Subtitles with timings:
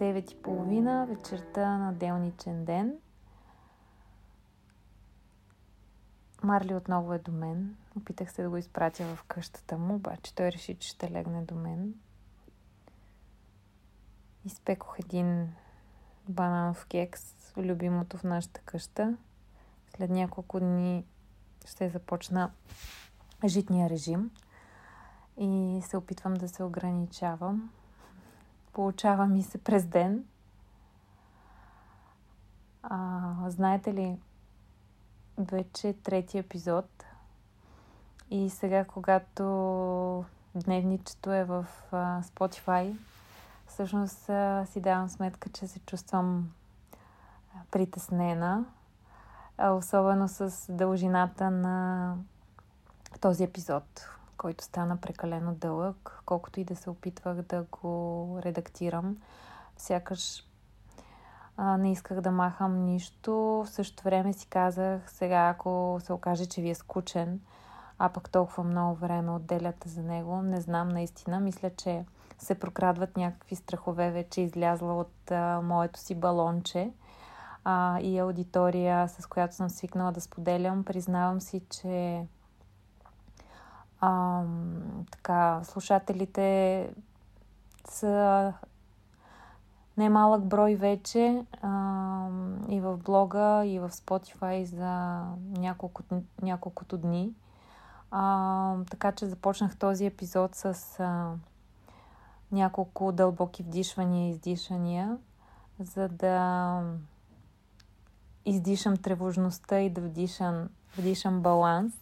[0.00, 2.98] 9.30 вечерта на делничен ден.
[6.42, 7.76] Марли отново е до мен.
[7.96, 11.54] Опитах се да го изпратя в къщата му, обаче той реши, че ще легне до
[11.54, 11.94] мен.
[14.44, 15.52] Изпекох един
[16.28, 19.16] бананов кекс, любимото в нашата къща.
[19.96, 21.04] След няколко дни
[21.66, 22.50] ще започна
[23.46, 24.30] житния режим
[25.36, 27.70] и се опитвам да се ограничавам.
[28.80, 30.24] Получава ми се през ден.
[32.82, 34.18] А, знаете ли,
[35.38, 37.04] вече трети епизод
[38.30, 39.44] и сега, когато
[40.54, 42.96] дневничето е в а, Spotify,
[43.66, 46.52] всъщност а, си давам сметка, че се чувствам
[47.70, 48.64] притеснена,
[49.58, 52.16] особено с дължината на
[53.20, 54.08] този епизод,
[54.40, 59.16] който стана прекалено дълъг, колкото и да се опитвах да го редактирам.
[59.76, 60.44] Сякаш
[61.56, 63.32] а, не исках да махам нищо.
[63.32, 67.40] В същото време си казах, сега ако се окаже, че ви е скучен,
[67.98, 71.40] а пък толкова много време отделяте за него, не знам наистина.
[71.40, 72.04] Мисля, че
[72.38, 76.92] се прокрадват някакви страхове, вече излязла от а, моето си балонче
[77.64, 80.84] а, и аудитория, с която съм свикнала да споделям.
[80.84, 82.26] Признавам си, че
[84.00, 84.42] а,
[85.10, 86.90] така, слушателите
[87.88, 88.52] са
[89.96, 92.28] немалък брой вече а,
[92.68, 95.22] и в блога, и в Spotify за
[95.58, 96.02] няколко,
[96.42, 97.34] няколкото дни.
[98.10, 101.32] А, така че започнах този епизод с а,
[102.52, 105.18] няколко дълбоки вдишвания и издишания,
[105.78, 106.82] за да
[108.44, 111.99] издишам тревожността и да вдишам, вдишам баланс.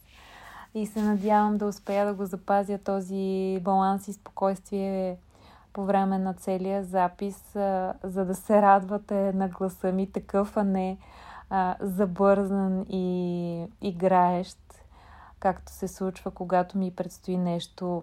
[0.79, 5.17] И се надявам да успея да го запазя този баланс и спокойствие
[5.73, 7.53] по време на целия запис,
[8.03, 10.99] за да се радвате на гласа ми такъв, а не
[11.51, 14.59] а, забързан и играещ,
[15.41, 18.03] както се случва, когато ми предстои нещо,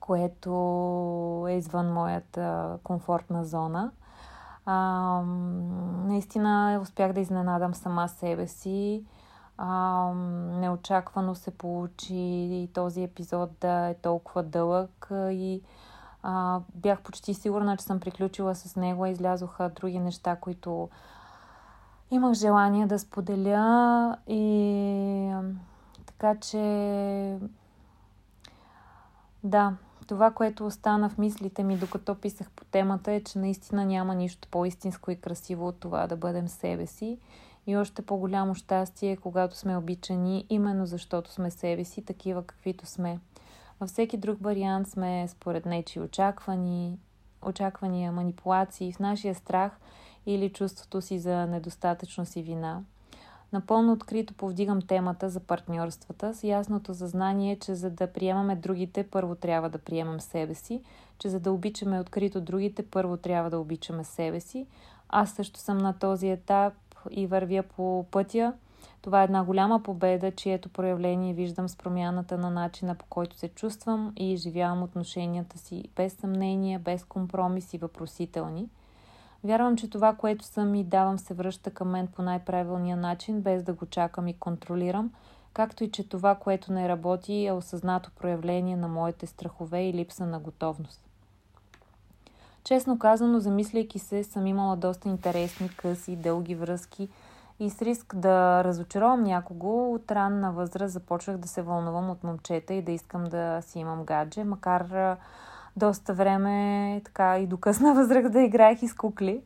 [0.00, 3.90] което е извън моята комфортна зона.
[4.66, 5.20] А,
[6.04, 9.04] наистина успях да изненадам сама себе си.
[9.58, 10.10] А,
[10.60, 15.62] неочаквано се получи този епизод да е толкова дълъг и
[16.22, 19.06] а, бях почти сигурна, че съм приключила с него.
[19.06, 20.88] Излязоха други неща, които
[22.10, 25.34] имах желание да споделя и
[26.06, 27.38] така че
[29.44, 29.72] да,
[30.06, 34.48] това, което остана в мислите ми, докато писах по темата, е, че наистина няма нищо
[34.50, 37.18] по-истинско и красиво от това да бъдем себе си.
[37.66, 43.18] И още по-голямо щастие, когато сме обичани, именно защото сме себе си, такива каквито сме.
[43.80, 46.98] Във всеки друг вариант сме според нечи очаквани,
[47.42, 49.72] очаквания, манипулации, в нашия страх
[50.26, 52.82] или чувството си за недостатъчност и вина.
[53.52, 59.34] Напълно открито повдигам темата за партньорствата с ясното съзнание, че за да приемаме другите, първо
[59.34, 60.82] трябва да приемам себе си,
[61.18, 64.66] че за да обичаме открито другите, първо трябва да обичаме себе си.
[65.08, 66.74] Аз също съм на този етап
[67.10, 68.52] и вървя по пътя,
[69.02, 73.48] това е една голяма победа, чието проявление виждам с промяната на начина по който се
[73.48, 78.68] чувствам и изживявам отношенията си без съмнение, без компромиси, въпросителни.
[79.44, 83.62] Вярвам, че това, което съм и давам, се връща към мен по най-правилния начин, без
[83.62, 85.12] да го чакам и контролирам,
[85.52, 90.26] както и че това, което не работи, е осъзнато проявление на моите страхове и липса
[90.26, 91.03] на готовност.
[92.64, 97.08] Честно казано, замисляйки се, съм имала доста интересни, къси, дълги връзки–
[97.60, 102.74] и с риск да разочаровам някого, от ранна възраст започвах да се вълнувам от момчета
[102.74, 105.16] и да искам да си имам гадже, макар
[105.76, 109.42] доста време така и до късна възраст да играех и с кукли.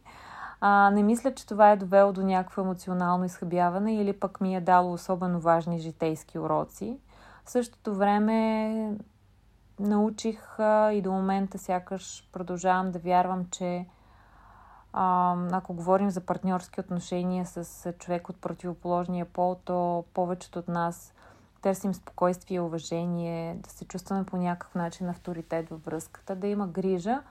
[0.61, 4.61] А, не мисля, че това е довело до някакво емоционално изхъбяване или пък ми е
[4.61, 6.99] дало особено важни житейски уроци.
[7.45, 8.95] В същото време
[9.81, 10.57] научих
[10.93, 13.87] и до момента сякаш продължавам да вярвам, че
[14.93, 21.15] ако говорим за партньорски отношения с човек от противоположния пол, то повечето от нас
[21.63, 27.23] търсим спокойствие уважение, да се чувстваме по някакъв начин авторитет във връзката, да има грижа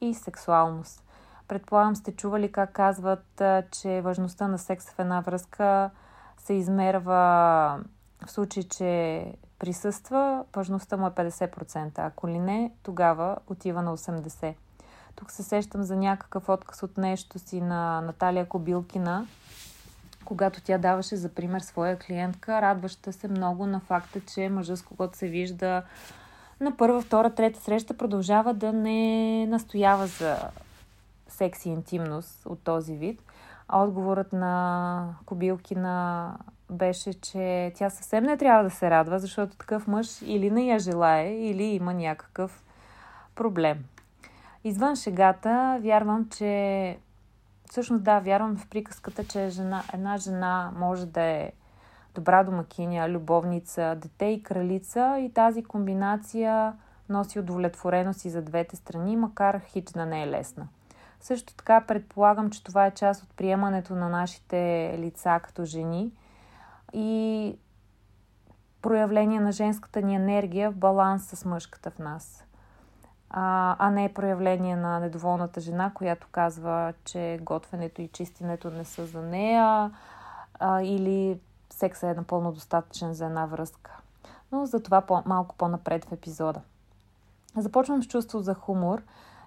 [0.00, 1.04] и сексуалност.
[1.48, 5.90] Предполагам сте чували как казват, че важността на секс в една връзка
[6.38, 7.14] се измерва
[8.26, 9.24] в случай, че
[9.62, 11.98] присъства, важността му е 50%.
[11.98, 14.54] Ако ли не, тогава отива на 80%.
[15.16, 19.26] Тук се сещам за някакъв отказ от нещо си на Наталия Кобилкина,
[20.24, 24.82] когато тя даваше за пример своя клиентка, радваща се много на факта, че мъжа с
[24.82, 25.82] когото се вижда
[26.60, 30.36] на първа, втора, трета среща продължава да не настоява за
[31.28, 33.22] секси интимност от този вид.
[33.68, 36.36] А отговорът на Кобилкина
[36.72, 40.78] беше, че тя съвсем не трябва да се радва, защото такъв мъж или не я
[40.78, 42.64] желае, или има някакъв
[43.34, 43.84] проблем.
[44.64, 46.98] Извън шегата, вярвам, че
[47.70, 51.52] всъщност да, вярвам в приказката, че жена, една жена може да е
[52.14, 56.72] добра домакиня, любовница, дете и кралица и тази комбинация
[57.08, 60.68] носи удовлетвореност и за двете страни, макар хич да не е лесна.
[61.20, 66.12] Също така предполагам, че това е част от приемането на нашите лица като жени
[66.92, 67.56] и
[68.82, 72.44] проявление на женската ни енергия в баланс с мъжката в нас.
[73.30, 79.06] А, а не проявление на недоволната жена, която казва, че готвенето и чистенето не са
[79.06, 79.90] за нея
[80.58, 81.40] а, или
[81.70, 84.00] секса е напълно достатъчен за една връзка.
[84.52, 86.60] Но за това по- малко по-напред в епизода.
[87.56, 89.02] Започвам с чувство за хумор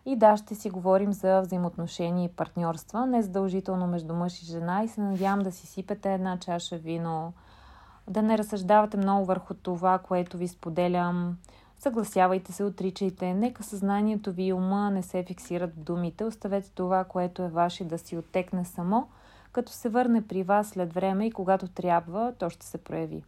[0.06, 4.84] и да, ще си говорим за взаимоотношения и партньорства, не задължително между мъж и жена
[4.84, 7.34] и се надявам да си сипете една чаша вино,
[8.08, 11.38] да не разсъждавате много върху това, което ви споделям.
[11.80, 13.34] Съгласявайте се, отричайте.
[13.34, 16.24] Нека съзнанието ви и ума не се фиксират в думите.
[16.24, 19.08] Оставете това, което е ваше да си оттекне само,
[19.52, 23.24] като се върне при вас след време и когато трябва, то ще се прояви.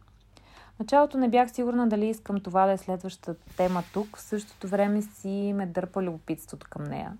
[0.80, 4.16] Началото не бях сигурна дали искам това да е следващата тема тук.
[4.16, 7.12] В същото време си ме дърпа любопитството към нея.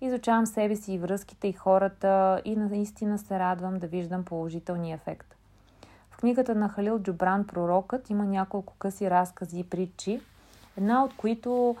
[0.00, 5.34] Изучавам себе си и връзките и хората и наистина се радвам да виждам положителния ефект.
[6.10, 10.20] В книгата на Халил Джубран Пророкът има няколко къси разкази и притчи,
[10.76, 11.76] една от които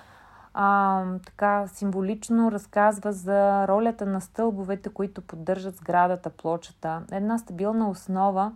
[0.54, 7.02] а, така символично разказва за ролята на стълбовете, които поддържат сградата, плочата.
[7.12, 8.52] Една стабилна основа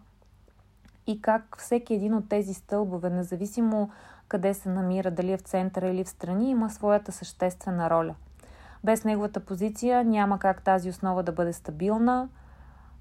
[1.11, 3.91] и как всеки един от тези стълбове, независимо
[4.29, 8.15] къде се намира, дали е в центъра или в страни, има своята съществена роля.
[8.85, 12.29] Без неговата позиция няма как тази основа да бъде стабилна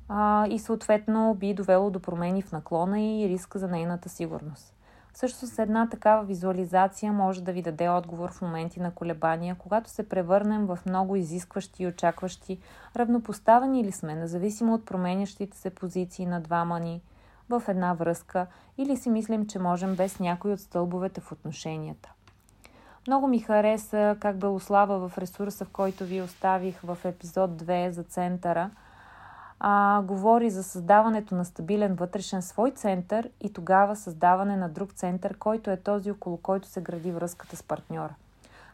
[0.10, 4.74] а, и съответно би довело до промени в наклона и риска за нейната сигурност.
[5.14, 9.90] Също с една такава визуализация може да ви даде отговор в моменти на колебания, когато
[9.90, 12.60] се превърнем в много изискващи и очакващи,
[12.96, 17.02] равнопоставени ли сме, независимо от променящите се позиции на двама ни
[17.50, 18.48] в една връзка
[18.78, 22.12] или си мислим, че можем без някой от стълбовете в отношенията.
[23.08, 28.04] Много ми хареса как Белослава в ресурса, в който ви оставих в епизод 2 за
[28.04, 28.70] центъра–
[29.60, 35.38] а, говори за създаването на стабилен вътрешен свой център и тогава създаване на друг център,
[35.38, 38.14] който е този, около който се гради връзката с партньора.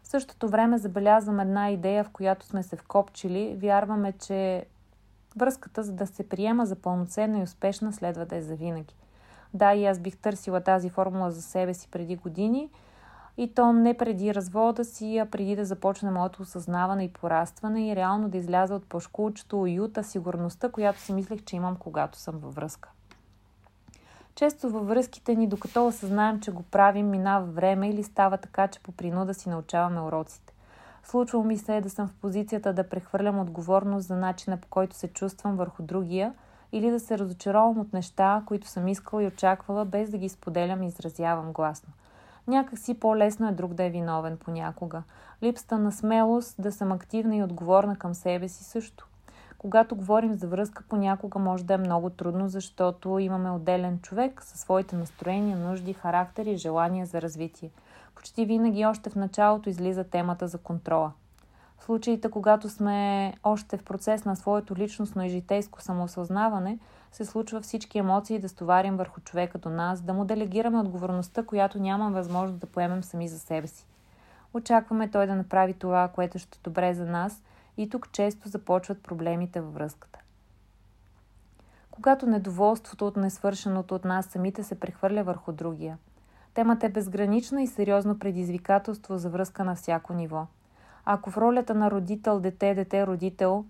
[0.04, 3.58] В същото време забелязвам една идея, в която сме се вкопчили.
[3.62, 4.66] Вярваме, че
[5.36, 8.96] връзката, за да се приема за пълноценна и успешна, следва да е завинаги.
[9.54, 12.70] Да, и аз бих търсила тази формула за себе си преди години–
[13.38, 17.96] и то не преди развода си, а преди да започне моето осъзнаване и порастване и
[17.96, 22.56] реално да изляза от пашкулчето, уюта, сигурността, която си мислех, че имам, когато съм във
[22.56, 22.90] връзка.
[24.36, 28.80] Често във връзките ни, докато осъзнаем, че го правим, минава време или става така, че
[28.80, 30.54] по принуда си научаваме уроците.
[31.06, 34.96] Случвало ми се е да съм в позицията да прехвърлям отговорност за начина по който
[34.96, 36.34] се чувствам върху другия
[36.72, 40.84] или да се разочаровам от неща, които съм искала и очаквала, без да ги споделям
[40.84, 41.90] и изразявам гласно–
[42.48, 45.04] Някак си по-лесно е друг да е виновен понякога.
[45.44, 49.08] Липсата на смелост да съм активна и отговорна към себе си също.
[49.58, 54.60] Когато говорим за връзка, понякога може да е много трудно, защото имаме отделен човек със
[54.60, 57.70] своите настроения, нужди, характери и желания за развитие.
[58.16, 61.12] Почти винаги още в началото излиза темата за контрола.
[61.78, 66.80] В случаите, когато сме още в процес на своето личностно и житейско самоосъзнаване–
[67.16, 71.80] се случва всички емоции да стоварим върху човека до нас, да му делегираме отговорността, която
[71.80, 73.86] нямам възможност да поемем сами за себе си.
[74.54, 77.44] Очакваме той да направи това, което ще е добре за нас
[77.78, 80.20] и тук често започват проблемите във връзката.
[81.92, 85.98] Когато недоволството от несвършеното от нас самите се прехвърля върху другия.
[86.56, 90.48] Темата е безгранична и сериозно предизвикателство за връзка на всяко ниво.
[91.06, 93.66] Ако в ролята на родител, дете, дете, родител,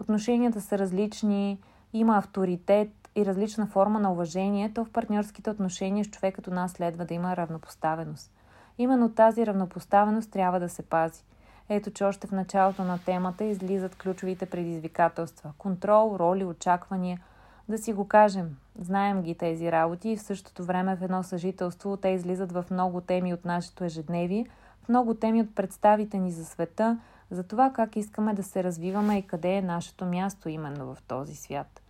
[0.00, 1.58] отношенията са различни,
[1.92, 6.72] има авторитет и различна форма на уважение, то в партньорските отношения с човек като нас
[6.72, 8.32] следва да има равнопоставеност.
[8.78, 11.24] Именно тази равнопоставеност трябва да се пази.
[11.68, 15.52] Ето, че още в началото на темата излизат ключовите предизвикателства.
[15.58, 17.20] Контрол, роли, очаквания.
[17.68, 21.96] Да си го кажем, знаем ги тези работи и в същото време в едно съжителство
[21.96, 24.46] те излизат в много теми от нашето ежедневие,
[24.84, 26.98] в много теми от представите ни за света,
[27.30, 31.34] за това как искаме да се развиваме и къде е нашето място именно в този
[31.34, 31.80] свят.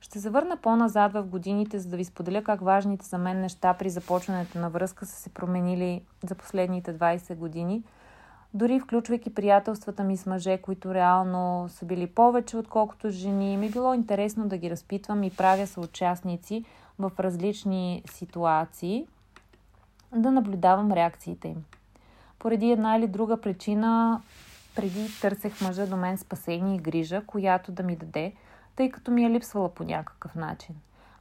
[0.00, 3.74] Ще се върна по-назад в годините, за да ви споделя как важните за мен неща
[3.74, 7.82] при започването на връзка са се променили за последните 20 години.
[8.54, 13.94] Дори включвайки приятелствата ми с мъже, които реално са били повече, отколкото жени, ми било
[13.94, 16.64] интересно да ги разпитвам и правя съучастници
[16.98, 19.06] в различни ситуации,
[20.16, 21.64] да наблюдавам реакциите им.
[22.38, 24.20] Поради една или друга причина,
[24.76, 28.32] преди търсех мъжа до мен спасение и грижа, която да ми даде,
[28.76, 30.74] тъй като ми е липсвала по някакъв начин.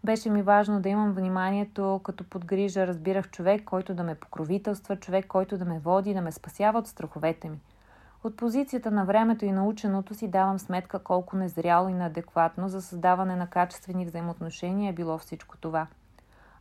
[0.05, 5.27] Беше ми важно да имам вниманието, като подгрижа разбирах човек, който да ме покровителства, човек,
[5.27, 7.59] който да ме води, да ме спасява от страховете ми.
[8.23, 13.35] От позицията на времето и наученото си давам сметка колко незряло и неадекватно за създаване
[13.35, 15.87] на качествени взаимоотношения е било всичко това.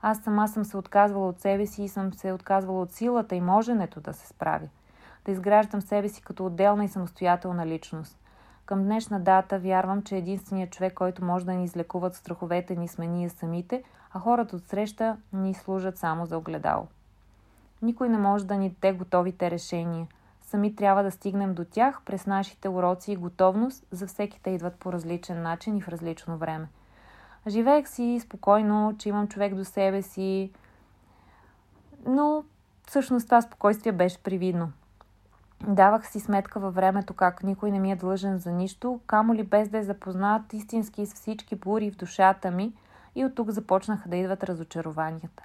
[0.02, 3.40] Аз сама съм се отказвала от себе си и съм се отказвала от силата и
[3.40, 4.68] моженето да се справя.
[5.24, 8.21] Да изграждам себе си като отделна и самостоятелна личност.
[8.66, 12.88] Към днешна дата вярвам, че единственият човек, който може да ни излекува от страховете ни
[12.88, 16.86] сме ние самите, а хората от среща ни служат само за огледало.
[17.82, 20.06] Никой не може да ни даде готовите решения.
[20.42, 24.74] Сами трябва да стигнем до тях през нашите уроци и готовност, за всеки те идват
[24.74, 26.68] по различен начин и в различно време.
[27.46, 30.50] Живеех си спокойно, че имам човек до себе си,
[32.06, 32.44] но
[32.86, 34.72] всъщност това спокойствие беше привидно.
[35.68, 39.42] Давах си сметка във времето как никой не ми е длъжен за нищо, камо ли
[39.42, 42.72] без да е запознат истински с всички бури в душата ми
[43.14, 45.42] и от тук започнаха да идват разочарованията.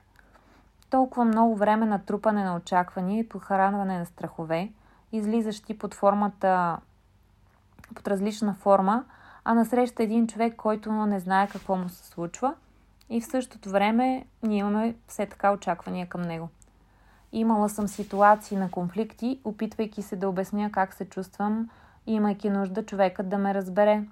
[0.90, 4.72] Толкова много време на трупане на очаквания и похранване на страхове,
[5.12, 6.78] излизащи под формата,
[7.96, 9.06] под различна форма,
[9.44, 12.54] а насреща един човек, който не знае какво му се случва
[13.10, 16.50] и в същото време ние имаме все така очаквания към него.
[17.38, 21.70] Имала съм ситуации на конфликти, опитвайки се да обясня как се чувствам,
[22.08, 24.04] имайки нужда човекът да ме разбере.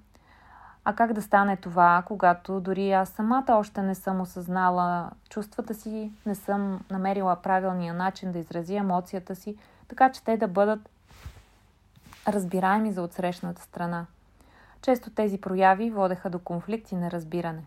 [0.84, 6.12] А как да стане това, когато дори аз самата още не съм осъзнала чувствата си,
[6.26, 9.56] не съм намерила правилния начин да изрази емоцията си,
[9.88, 10.88] така че те да бъдат
[12.28, 14.06] разбираеми за отсрещната страна.
[14.82, 17.62] Често тези прояви водеха до конфликт и неразбиране.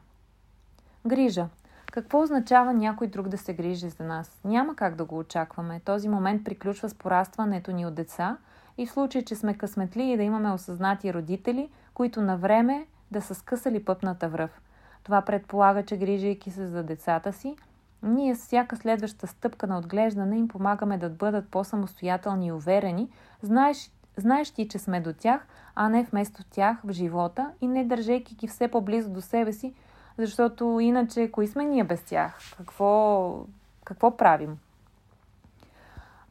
[1.05, 1.47] Грижа–
[2.01, 4.41] какво означава някой друг да се грижи за нас?
[4.45, 5.81] Няма как да го очакваме.
[5.85, 8.37] Този момент приключва с порастването ни от деца
[8.77, 13.21] и в случай, че сме късметли и да имаме осъзнати родители, които на време да
[13.21, 14.61] са скъсали пъпната връв.
[15.03, 17.55] Това предполага, че грижайки се за децата си,
[18.03, 23.09] ние с всяка следваща стъпка на отглеждане им помагаме да бъдат по-самостоятелни и уверени,
[23.41, 28.35] знаеш, знаещи, че сме до тях, а не вместо тях в живота и не държейки
[28.35, 29.73] ги все по-близо до себе си,
[30.19, 32.39] защото иначе, кои сме ние без тях?
[32.57, 33.45] Какво,
[33.85, 34.59] какво правим?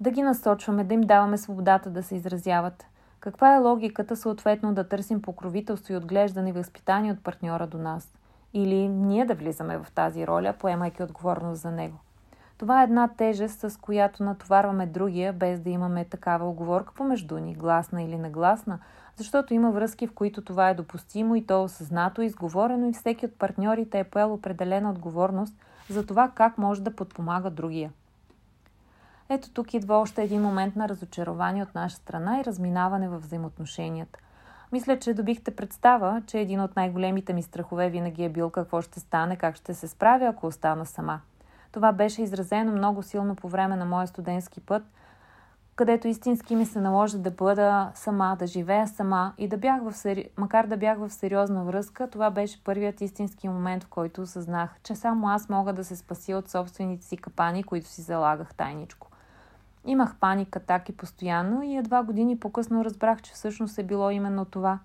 [0.00, 2.87] Да ги насочваме, да им даваме свободата да се изразяват.
[3.21, 8.12] Каква е логиката съответно да търсим покровителство и отглеждане и възпитание от партньора до нас?
[8.54, 11.97] Или ние да влизаме в тази роля, поемайки отговорност за него?
[12.59, 17.54] Това е една тежест, с която натоварваме другия, без да имаме такава оговорка помежду ни,
[17.54, 18.78] гласна или негласна,
[19.18, 23.26] защото има връзки, в които това е допустимо и то е осъзнато, изговорено и всеки
[23.26, 25.54] от партньорите е поел определена отговорност
[25.90, 27.92] за това как може да подпомага другия.
[29.28, 34.18] Ето тук идва още един момент на разочарование от наша страна и разминаване в взаимоотношенията.
[34.72, 39.00] Мисля, че добихте представа, че един от най-големите ми страхове винаги е бил какво ще
[39.00, 41.20] стане, как ще се справя, ако остана сама.
[41.72, 44.82] Това беше изразено много силно по време на моя студентски път–
[45.78, 49.92] където истински ми се наложи да бъда сама, да живея сама и да бях в
[49.92, 50.28] сери...
[50.37, 54.94] макар да бях в сериозна връзка, това беше първият истински момент, в който осъзнах, че
[54.94, 59.08] само аз мога да се спася от собствените си капани, които си залагах тайничко.
[59.85, 64.44] Имах паника так и постоянно и едва години по-късно разбрах, че всъщност е било именно
[64.44, 64.78] това.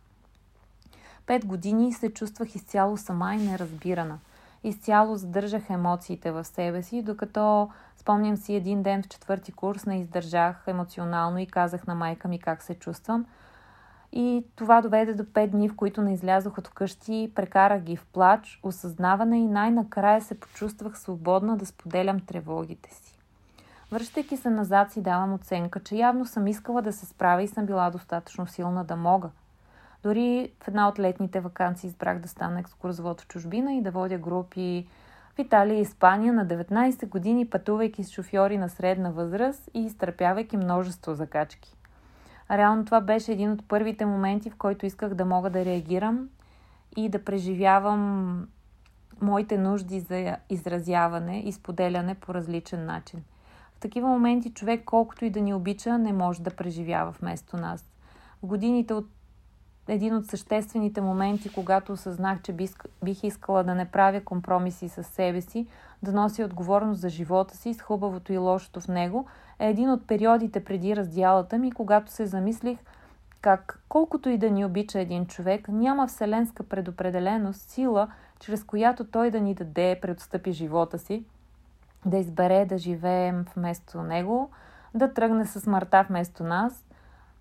[1.26, 4.20] Пет години се чувствах изцяло сама и неразбирана–
[4.64, 7.70] изцяло задържах емоциите в себе си, докато
[8.04, 12.40] спомням си един ден в четвърти курс не издържах емоционално и казах на майка ми
[12.40, 13.26] как се чувствам.
[14.12, 18.06] И това доведе до пет дни, в които не излязох от вкъщи, прекарах ги в
[18.06, 23.20] плач, осъзнаване и най-накрая се почувствах свободна да споделям тревогите си.
[23.92, 27.66] Връщайки се назад си давам оценка, че явно съм искала да се справя и съм
[27.66, 29.30] била достатъчно силна да мога–
[30.04, 34.18] дори в една от летните вакансии избрах да стана екскурзовод в чужбина и да водя
[34.18, 34.88] групи
[35.36, 40.58] в Италия и Испания на 19 години, пътувайки с шофьори на средна възраст и изтърпявайки
[40.58, 41.76] множество закачки.
[42.52, 46.30] Реално това беше един от първите моменти, в който исках да мога да реагирам
[46.98, 48.48] и да преживявам
[49.22, 53.24] моите нужди за изразяване и споделяне по различен начин.
[53.76, 57.86] В такива моменти човек, колкото и да ни обича, не може да преживява вместо нас.
[58.44, 59.08] В годините от
[59.88, 62.54] един от съществените моменти, когато осъзнах, че
[63.04, 65.68] бих искала да не правя компромиси с себе си,
[66.04, 69.26] да нося отговорност за живота си, с хубавото и лошото в него,
[69.60, 72.80] е един от периодите преди раздялата ми, когато се замислих
[73.42, 78.08] как колкото и да ни обича един човек, няма вселенска предопределеност, сила,
[78.40, 81.26] чрез която той да ни даде, предстъпи живота си,
[82.06, 84.50] да избере да живеем вместо него,
[84.94, 86.86] да тръгне с смъртта вместо нас.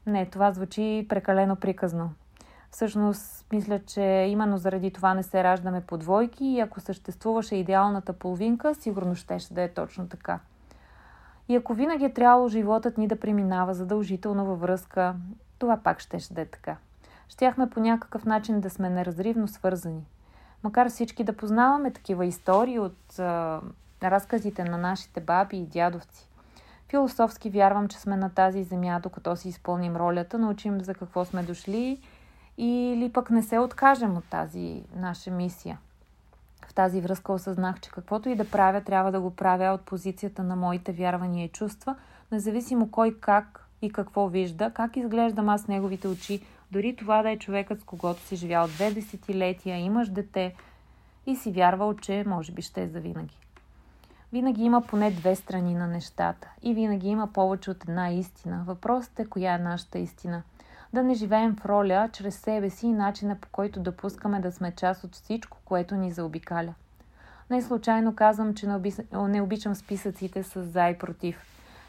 [0.06, 2.10] Не, това звучи прекалено приказно.
[2.72, 8.12] Всъщност, мисля, че именно заради това не се раждаме по двойки и ако съществуваше идеалната
[8.12, 10.38] половинка, сигурно щеше да е точно така.
[11.48, 15.14] И ако винаги е трябвало животът ни да преминава задължително във връзка,
[15.58, 16.76] това пак щеше да е така.
[17.28, 20.06] Щяхме по някакъв начин да сме неразривно свързани.
[20.62, 23.60] Макар всички да познаваме такива истории от а,
[24.02, 26.28] разказите на нашите баби и дядовци.
[26.88, 31.42] Философски вярвам, че сме на тази земя, докато си изпълним ролята, научим за какво сме
[31.42, 32.00] дошли
[32.58, 35.78] или пък не се откажем от тази наша мисия.
[36.66, 40.42] В тази връзка осъзнах, че каквото и да правя, трябва да го правя от позицията
[40.42, 41.96] на моите вярвания и чувства,
[42.32, 47.38] независимо кой как и какво вижда, как изглеждам аз неговите очи, дори това да е
[47.38, 50.54] човекът, с когото си живял две десетилетия, имаш дете
[51.26, 53.38] и си вярвал, че може би ще е завинаги.
[54.32, 58.64] Винаги има поне две страни на нещата и винаги има повече от една истина.
[58.66, 60.42] Въпросът е коя е нашата истина.
[60.92, 64.72] Да не живеем в роля чрез себе си и начина по който допускаме да сме
[64.72, 66.74] част от всичко, което ни заобикаля.
[67.50, 68.68] Не случайно казвам, че
[69.12, 71.44] не обичам списъците с за и против.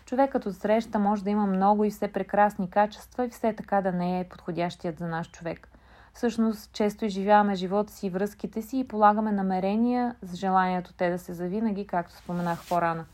[0.06, 3.92] Човекът от среща може да има много и все прекрасни качества и все така да
[3.92, 5.68] не е подходящият за наш човек.
[6.14, 11.20] Всъщност, често изживяваме живота си и връзките си и полагаме намерения с желанието те да
[11.20, 13.06] се завинаги, както споменах по-рано.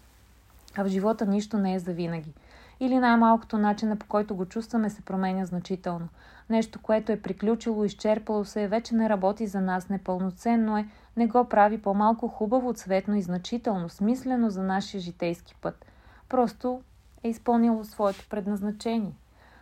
[0.78, 2.34] А в живота нищо не е завинаги.
[2.80, 6.08] Или най-малкото начина по който го чувстваме се променя значително.
[6.50, 11.50] Нещо, което е приключило, изчерпало се, вече не работи за нас, непълноценно е, не го
[11.50, 15.86] прави по-малко хубаво, цветно и значително, смислено за нашия житейски път.
[16.30, 16.82] Просто
[17.24, 19.14] е изпълнило своето предназначение.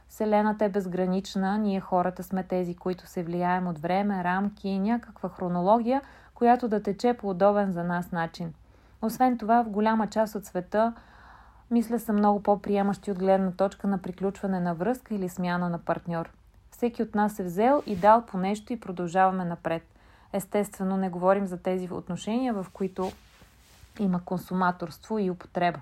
[0.10, 5.30] Вселената е безгранична, ние хората сме тези, които се влияем от време, рамки и някаква
[5.30, 6.02] хронология,
[6.34, 8.54] която да тече по удобен за нас начин.
[9.02, 10.94] Освен това, в голяма част от света,
[11.72, 16.30] мисля, са много по-приемащи от гледна точка на приключване на връзка или смяна на партньор.
[16.72, 19.84] Всеки от нас е взел и дал по нещо и продължаваме напред.
[20.34, 23.12] Естествено, не говорим за тези отношения, в които
[24.00, 25.80] има консуматорство и употреба.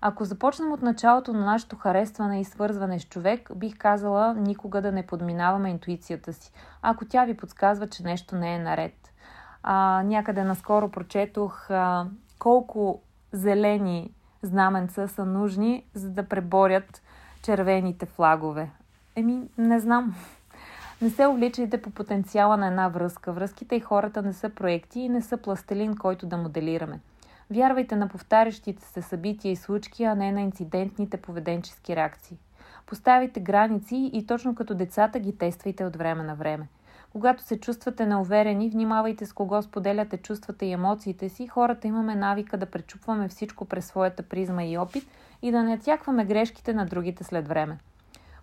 [0.00, 4.92] Ако започнем от началото на нашето харесване и свързване с човек, бих казала никога да
[4.92, 6.52] не подминаваме интуицията си,
[6.82, 9.12] ако тя ви подсказва, че нещо не е наред.
[9.62, 12.06] А, някъде наскоро прочетох а,
[12.38, 13.02] колко
[13.32, 17.02] зелени знаменца са нужни, за да преборят
[17.42, 18.70] червените флагове.
[19.16, 20.14] Еми, не знам.
[21.02, 23.32] Не се увличайте по потенциала на една връзка.
[23.32, 27.00] Връзките и хората не са проекти и не са пластелин, който да моделираме.
[27.50, 32.36] Вярвайте на повтарящите се събития и случки, а не на инцидентните поведенчески реакции.
[32.86, 36.68] Поставите граници и точно като децата ги тествайте от време на време.
[37.14, 41.46] Когато се чувствате неуверени, внимавайте с кого споделяте чувствата и емоциите си.
[41.46, 45.04] Хората имаме навика да пречупваме всичко през своята призма и опит
[45.42, 47.78] и да не тякваме грешките на другите след време.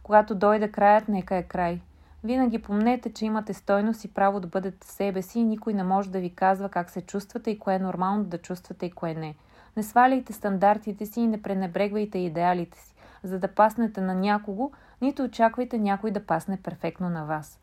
[0.03, 1.81] Когато дойде краят, нека е край.
[2.23, 6.09] Винаги помнете, че имате стойност и право да бъдете себе си и никой не може
[6.09, 9.35] да ви казва как се чувствате и кое е нормално да чувствате и кое не.
[9.77, 15.23] Не сваляйте стандартите си и не пренебрегвайте идеалите си, за да паснете на някого, нито
[15.23, 17.60] очаквайте някой да пасне перфектно на вас.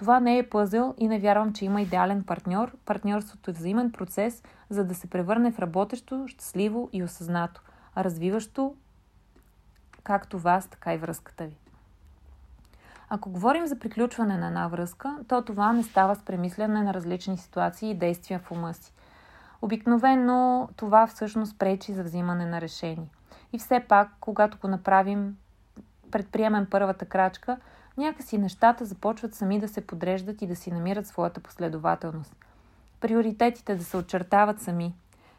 [0.00, 2.76] Това не е пъзел и не вярвам, че има идеален партньор.
[2.84, 7.62] Партньорството е взаимен процес, за да се превърне в работещо, щастливо и осъзнато,
[7.96, 8.74] развиващо
[10.04, 11.56] както вас, така и връзката ви.
[13.08, 17.38] Ако говорим за приключване на една връзка, то това не става с премисляне на различни
[17.38, 18.92] ситуации и действия в ума си.
[19.62, 23.10] Обикновено това всъщност пречи за взимане на решение.
[23.52, 25.36] И все пак, когато го направим,
[26.10, 27.56] предприемем първата крачка,
[28.00, 32.36] някакси нещата започват сами да се подреждат и да си намират своята последователност.
[33.00, 34.94] Приоритетите да се очертават сами.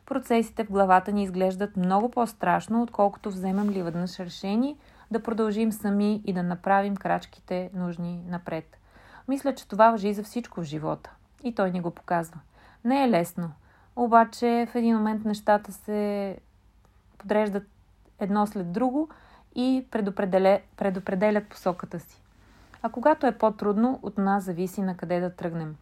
[0.05, 4.75] Процесите в главата ни изглеждат много по-страшно, отколкото вземем ли веднъж решение–
[5.11, 8.77] да продължим сами и да направим крачките нужни напред.
[9.27, 11.11] Мисля, че това въжи за всичко в живота.
[11.43, 12.39] И той ни го показва.
[12.85, 13.51] Не е лесно,
[13.95, 16.37] обаче в един момент нещата се
[17.17, 17.63] подреждат
[18.19, 19.09] едно след друго
[19.55, 19.85] и
[20.77, 22.21] предопределят посоката си.
[22.81, 25.75] А когато е по-трудно, от нас зависи на къде да тръгнем.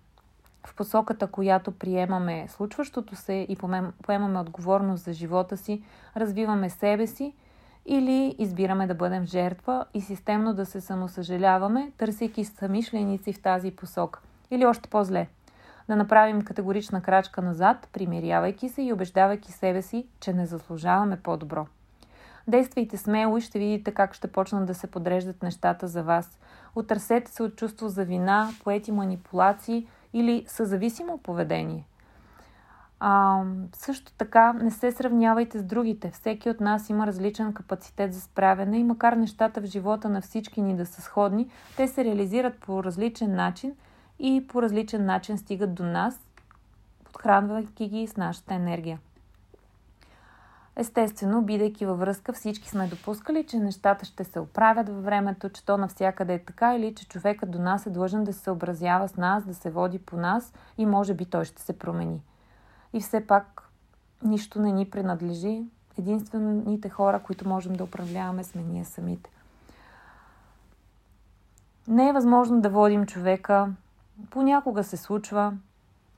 [0.67, 3.57] В посоката, която приемаме случващото се и
[4.03, 5.83] поемаме отговорност за живота си,
[6.15, 7.33] развиваме себе си–
[7.85, 14.19] или избираме да бъдем жертва и системно да се самосъжаляваме, търсейки самишленици в тази посока.
[14.51, 15.27] Или още по-зле.
[15.87, 21.65] Да направим категорична крачка назад, примирявайки се и убеждавайки себе си, че не заслужаваме по-добро.
[22.49, 26.39] Действайте смело и ще видите как ще почнат да се подреждат нещата за вас.
[26.75, 31.85] Отърсете се от чувство за вина, поети манипулации или съзависимо поведение.
[32.99, 36.11] А, също така не се сравнявайте с другите.
[36.11, 40.61] Всеки от нас има различен капацитет за справяне и макар нещата в живота на всички
[40.61, 43.73] ни да са сходни, те се реализират по различен начин
[44.19, 46.19] и по различен начин стигат до нас,
[47.03, 48.99] подхранвайки ги с нашата енергия.
[50.79, 55.65] Естествено, бидейки във връзка, всички сме допускали, че нещата ще се оправят във времето, че
[55.65, 59.15] то навсякъде е така или че човекът до нас е длъжен да се съобразява с
[59.15, 62.21] нас, да се води по нас и може би той ще се промени.
[62.93, 63.69] И все пак
[64.23, 65.63] нищо не ни принадлежи.
[65.97, 69.29] Единствените хора, които можем да управляваме, сме ние самите.
[71.87, 73.69] Не е възможно да водим човека.
[74.29, 75.53] Понякога се случва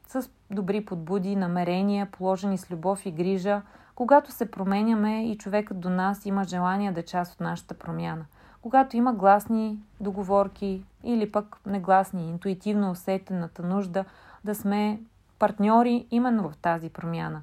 [0.07, 3.61] с добри подбуди, намерения, положени с любов и грижа,
[3.95, 8.25] когато се променяме и човекът до нас има желание да е част от нашата промяна.
[8.61, 14.05] Когато има гласни договорки или пък негласни, интуитивно усетената нужда
[14.43, 15.01] да сме
[15.39, 17.41] партньори именно в тази промяна.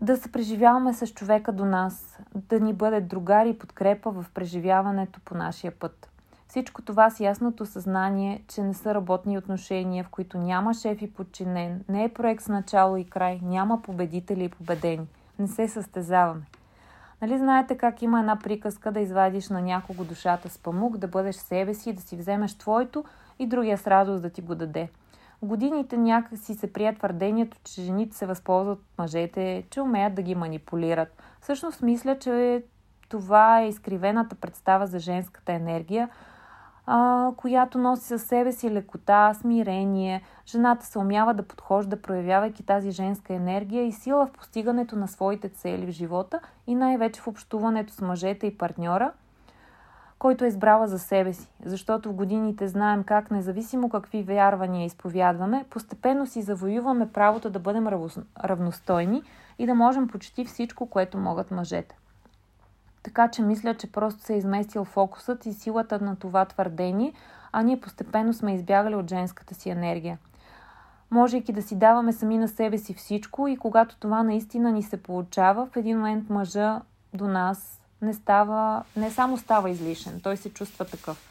[0.00, 5.20] Да се преживяваме с човека до нас, да ни бъде другар и подкрепа в преживяването
[5.24, 6.09] по нашия път.
[6.50, 11.14] Всичко това с ясното съзнание, че не са работни отношения, в които няма шеф и
[11.14, 15.06] подчинен, не е проект с начало и край, няма победители и победени.
[15.38, 16.42] Не се състезаваме.
[17.22, 21.36] Нали знаете как има една приказка да извадиш на някого душата с памук, да бъдеш
[21.36, 23.04] себе си, да си вземеш твоето
[23.38, 24.88] и другия с радост да ти го даде–
[25.42, 30.34] годините някакси се прия твърдението, че жените се възползват от мъжете, че умеят да ги
[30.34, 31.22] манипулират.
[31.40, 32.64] Всъщност мисля, че
[33.08, 36.08] това е изкривената представа за женската енергия,
[36.92, 40.22] а, която носи със себе си лекота, смирение.
[40.46, 45.48] Жената се умява да подхожда, проявявайки тази женска енергия и сила в постигането на своите
[45.48, 49.12] цели в живота и най-вече в общуването с мъжете и партньора–
[50.20, 55.64] който е избрала за себе си, защото в годините знаем как, независимо какви вярвания изповядваме,
[55.70, 57.88] постепенно си завоюваме правото да бъдем
[58.44, 59.22] равностойни
[59.58, 61.99] и да можем почти всичко, което могат мъжете.
[63.02, 67.12] Така че мисля, че просто се е изместил фокусът и силата на това твърдение,
[67.52, 70.18] а ние постепенно сме избягали от женската си енергия.
[71.10, 75.02] Можейки да си даваме сами на себе си всичко и когато това наистина ни се
[75.02, 76.80] получава, в един момент мъжа
[77.14, 81.30] до нас не става, не само става излишен, той се чувства такъв.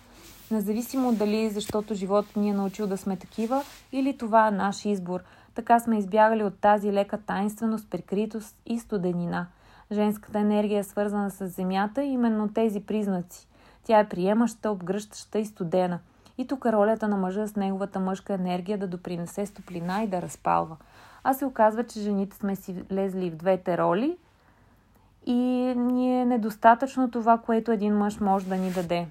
[0.51, 5.19] Независимо дали защото животът ни е научил да сме такива или това е наш избор.
[5.55, 9.47] Така сме избягали от тази лека тайнственост, прикритост и студенина.
[9.91, 13.47] Женската енергия е свързана с земята и именно тези признаци.
[13.84, 15.99] Тя е приемаща, обгръщаща и студена.
[16.38, 20.21] И тук е ролята на мъжа с неговата мъжка енергия да допринесе стоплина и да
[20.21, 20.78] разпалва.
[21.23, 24.17] А се оказва, че жените сме си лезли в двете роли–
[25.25, 25.34] и
[25.75, 29.08] ни е недостатъчно това, което един мъж може да ни даде.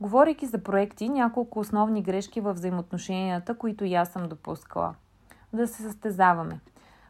[0.00, 4.94] Говорейки за проекти, няколко основни грешки в взаимоотношенията, които и аз съм допускала.
[5.52, 6.60] Да се състезаваме.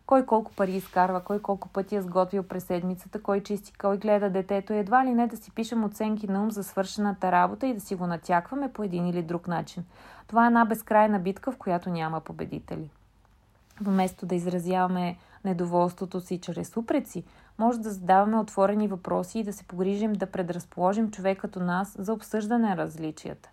[0.08, 4.30] Кой колко пари изкарва, кой колко пъти е сготвил през седмицата, кой чисти, кой гледа
[4.30, 7.80] детето, едва ли не да си пишем оценки на ум за свършената работа и да
[7.80, 9.84] си го натякваме по един или друг начин.
[10.26, 12.90] Това е една безкрайна битка, в която няма победители.
[13.80, 17.24] Вместо да изразяваме недоволството си чрез упреци,
[17.58, 22.12] може да задаваме отворени въпроси и да се погрижим да предразположим човек като нас за
[22.12, 23.48] обсъждане на различията.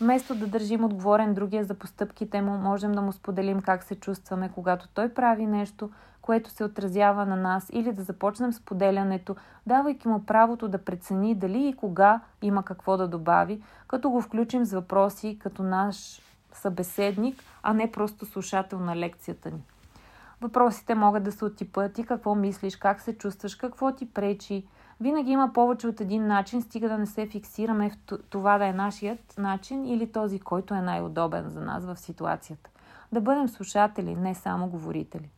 [0.00, 4.50] Вместо да държим отговорен другия за постъпките му, можем да му споделим как се чувстваме,
[4.54, 5.90] когато той прави нещо,
[6.22, 11.68] което се отразява на нас, или да започнем споделянето, давайки му правото да прецени дали
[11.68, 16.20] и кога има какво да добави, като го включим с въпроси като наш
[16.52, 19.62] събеседник, а не просто слушател на лекцията ни.
[20.40, 24.66] Въпросите могат да са от типа ти какво мислиш, как се чувстваш, какво ти пречи.
[25.00, 28.72] Винаги има повече от един начин, стига да не се фиксираме в това да е
[28.72, 32.70] нашият начин или този, който е най-удобен за нас в ситуацията.
[33.12, 35.28] Да бъдем слушатели, не само говорители.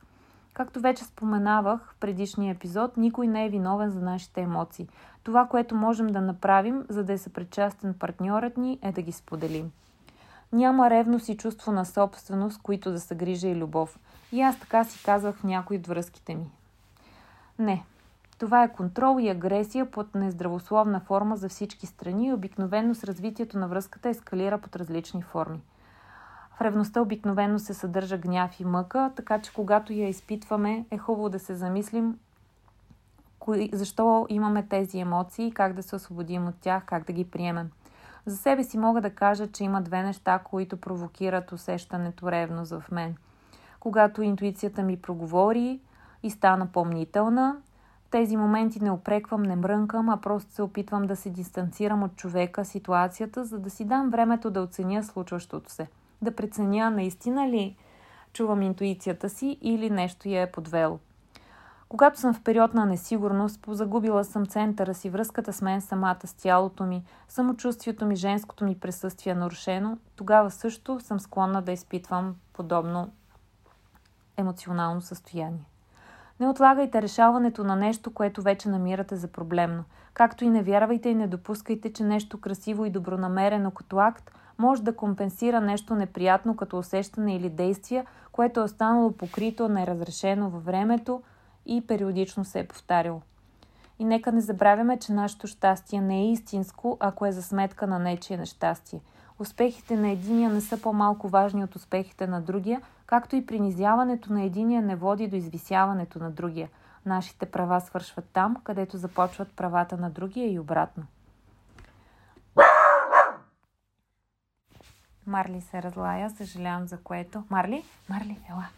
[0.53, 4.88] Както вече споменавах в предишния епизод, никой не е виновен за нашите емоции.
[5.23, 9.73] Това, което можем да направим, за да е съпричастен партньорът ни, е да ги споделим.
[10.53, 13.99] Няма ревност и чувство на собственост, които да са грижа и любов.
[14.33, 16.51] И аз така си казвах в някои от връзките ми.
[17.59, 17.85] Не.
[18.38, 23.59] Това е контрол и агресия под нездравословна форма за всички страни и обикновено с развитието
[23.59, 25.61] на връзката ескалира под различни форми.
[26.57, 31.29] В ревността обикновено се съдържа гняв и мъка, така че когато я изпитваме, е хубаво
[31.29, 32.18] да се замислим
[33.72, 37.70] защо имаме тези емоции, как да се освободим от тях, как да ги приемем.
[38.27, 42.85] За себе си мога да кажа, че има две неща, които провокират усещането ревност в
[42.90, 43.16] мен–
[43.81, 45.81] когато интуицията ми проговори
[46.22, 47.57] и стана помнителна
[48.11, 52.64] тези моменти не опреквам, не мрънкам, а просто се опитвам да се дистанцирам от човека,
[52.64, 55.88] ситуацията, за да си дам времето да оценя случващото се.
[56.23, 57.77] Да преценя наистина ли
[58.33, 60.99] чувам интуицията си или нещо я е подвело.
[61.88, 66.35] Когато съм в период на несигурност, позагубила съм центъра си, връзката с мен самата, с
[66.35, 73.11] тялото ми, самочувствието ми, женското ми присъствие нарушено, тогава също съм склонна да изпитвам подобно
[74.37, 75.64] емоционално състояние.
[76.40, 79.85] Не отлагайте решаването на нещо, което вече намирате за проблемно.
[80.14, 84.83] Както и не вярвайте и не допускайте, че нещо красиво и добронамерено като акт може
[84.83, 91.22] да компенсира нещо неприятно като усещане или действие, което е останало покрито, неразрешено във времето
[91.66, 93.22] и периодично се е повтаряло.
[93.98, 97.98] И нека не забравяме, че нашето щастие не е истинско, ако е за сметка на
[97.98, 99.01] нечие нещастие.
[99.38, 104.42] Успехите на единия не са по-малко важни от успехите на другия, както и принизяването на
[104.42, 106.68] единия не води до извисяването на другия.
[107.07, 111.05] Нашите права свършват там, където започват правата на другия и обратно.
[115.27, 117.44] Марли се разлая, съжалявам за което.
[117.51, 117.83] Марли?
[118.09, 118.68] Марли, ела.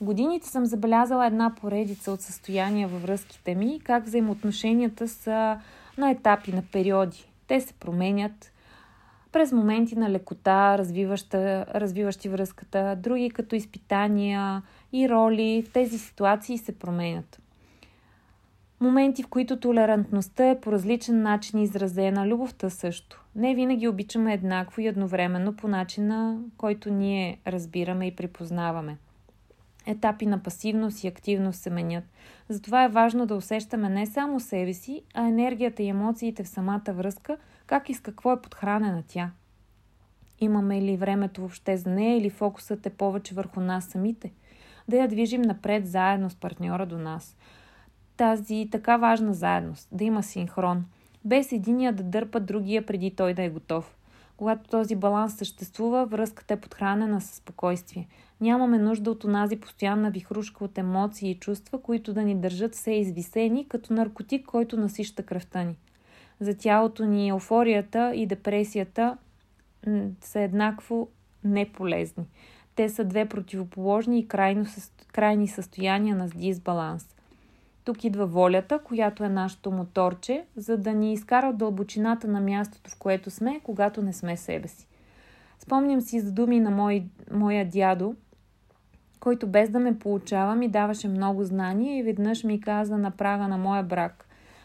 [0.00, 5.60] Годините съм забелязала една поредица от състояния във връзките ми, как взаимоотношенията са
[5.98, 7.28] на етапи, на периоди.
[7.46, 8.52] Те се променят
[9.34, 10.78] през моменти на лекота,
[11.74, 17.40] развиващи връзката, други като изпитания и роли в тези ситуации се променят.
[18.80, 23.24] Моменти, в които толерантността е по различен начин изразена, любовта също.
[23.36, 28.96] Не винаги обичаме еднакво и едновременно по начина, който ние разбираме и припознаваме.
[29.86, 32.04] Етапи на пасивност и активност се менят.
[32.48, 36.92] Затова е важно да усещаме не само себе си, а енергията и емоциите в самата
[36.92, 37.36] връзка,
[37.66, 39.30] как и с какво е подхранена тя.
[40.40, 44.32] Имаме ли времето въобще за нея или фокусът е повече върху нас самите?
[44.88, 47.36] Да я движим напред заедно с партньора до нас.
[48.16, 50.84] Тази така важна заедност, да има синхрон,
[51.24, 53.96] без единия да дърпа другия преди той да е готов.
[54.36, 58.08] Когато този баланс съществува, връзката е подхранена със спокойствие.
[58.40, 62.92] Нямаме нужда от онази постоянна вихрушка от емоции и чувства, които да ни държат все
[62.92, 65.76] извисени, като наркотик, който насища кръвта ни.
[66.40, 69.16] За тялото ни еуфорията и депресията
[70.20, 71.08] са еднакво
[71.44, 72.24] неполезни.
[72.76, 74.66] Те са две противоположни и крайно,
[75.12, 77.14] крайни състояния на дисбаланс.
[77.84, 82.90] Тук идва волята, която е нашето моторче, за да ни изкара от дълбочината на мястото,
[82.90, 84.86] в което сме, когато не сме себе си.
[85.58, 88.14] Спомням си за думи на мой, моя дядо,
[89.20, 93.48] който без да ме получава ми даваше много знания и веднъж ми каза на прага
[93.48, 94.23] на моя брак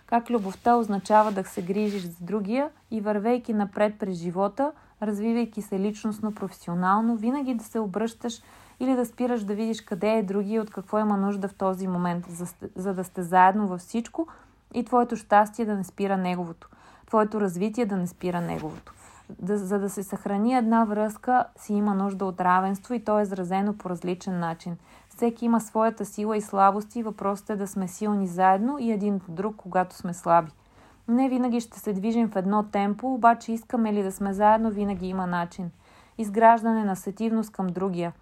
[0.09, 5.79] как любовта означава да се грижиш за другия и вървейки напред през живота, развивайки се
[5.79, 8.41] личностно, професионално, винаги да се обръщаш
[8.79, 11.87] или да спираш да видиш къде е другия и от какво има нужда в този
[11.87, 14.27] момент, за, за да сте заедно във всичко
[14.73, 16.69] и твоето щастие да не спира неговото,
[17.07, 18.93] твоето развитие да не спира неговото.
[19.39, 23.21] Да, за да се съхрани една връзка, си има нужда от равенство и то е
[23.21, 24.77] изразено по различен начин.
[25.09, 29.31] Всеки има своята сила и слабости, въпросът е да сме силни заедно и един по
[29.31, 30.51] друг, когато сме слаби.
[31.07, 35.07] Не винаги ще се движим в едно темпо, обаче искаме ли да сме заедно, винаги
[35.07, 35.71] има начин.
[36.17, 38.13] Изграждане на сетивност към другия.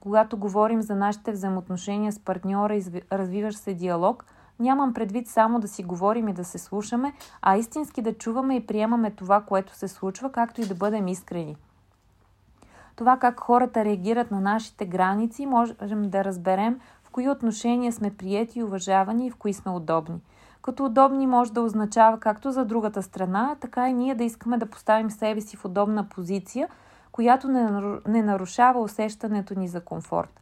[0.00, 4.24] Когато говорим за нашите взаимоотношения с партньора и развиваш се диалог,
[4.60, 8.66] нямам предвид само да си говорим и да се слушаме, а истински да чуваме и
[8.66, 11.56] приемаме това, което се случва, както и да бъдем искрени.
[12.96, 18.58] Това как хората реагират на нашите граници, можем да разберем в кои отношения сме приети
[18.58, 20.20] и уважавани и в кои сме удобни–
[20.66, 24.66] като удобни може да означава както за другата страна, така и ние да искаме да
[24.66, 26.68] поставим себе си в удобна позиция,
[27.12, 27.48] която
[28.06, 30.40] не нарушава усещането ни за комфорт.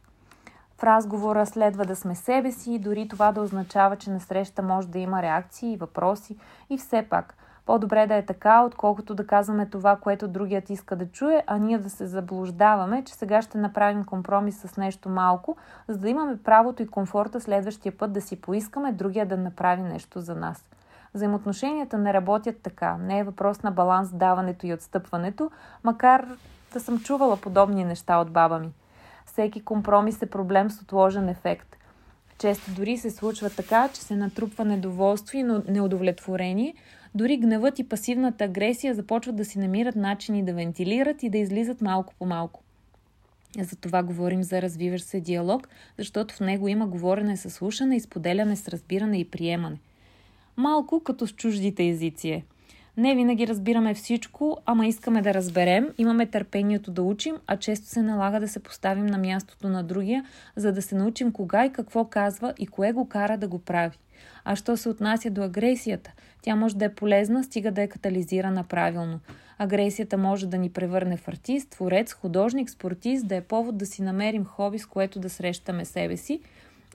[0.77, 4.61] В разговора следва да сме себе си и дори това да означава, че на среща
[4.61, 6.37] може да има реакции и въпроси
[6.69, 7.35] и все пак–
[7.65, 11.77] по-добре да е така, отколкото да казваме това, което другият иска да чуе, а ние
[11.77, 15.57] да се заблуждаваме, че сега ще направим компромис с нещо малко,
[15.87, 20.19] за да имаме правото и комфорта следващия път да си поискаме другия да направи нещо
[20.19, 20.65] за нас.
[21.13, 22.97] Взаимоотношенията не работят така.
[22.97, 25.51] Не е въпрос на баланс даването и отстъпването,
[25.83, 26.25] макар
[26.73, 28.71] да съм чувала подобни неща от баба ми.
[29.25, 31.75] Всеки компромис е проблем с отложен ефект.
[32.37, 36.73] Често дори се случва така, че се натрупва недоволство и неудовлетворение,
[37.15, 41.81] дори гневът и пасивната агресия започват да си намират начини да вентилират и да излизат
[41.81, 42.61] малко по малко.
[43.59, 48.55] За това говорим за развиващ се диалог, защото в него има говорене с слушане, изподеляне
[48.55, 49.77] с разбиране и приемане.
[50.57, 52.43] Малко като с чуждите езици е.
[52.97, 58.01] Не винаги разбираме всичко, ама искаме да разберем, имаме търпението да учим, а често се
[58.01, 62.05] налага да се поставим на мястото на другия, за да се научим кога и какво
[62.05, 63.97] казва и кое го кара да го прави.
[64.45, 68.63] А що се отнася до агресията, тя може да е полезна, стига да е катализирана
[68.63, 69.19] правилно.
[69.57, 74.01] Агресията може да ни превърне в артист, творец, художник, спортист, да е повод да си
[74.01, 76.41] намерим хоби, с което да срещаме себе си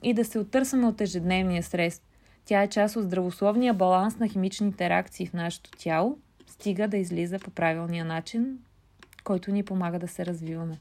[0.03, 2.01] и да се оттърсаме от ежедневния стрес.
[2.45, 7.39] Тя е част от здравословния баланс на химичните реакции в нашето тяло, стига да излиза
[7.39, 8.59] по правилния начин,
[9.23, 10.77] който ни помага да се развиваме.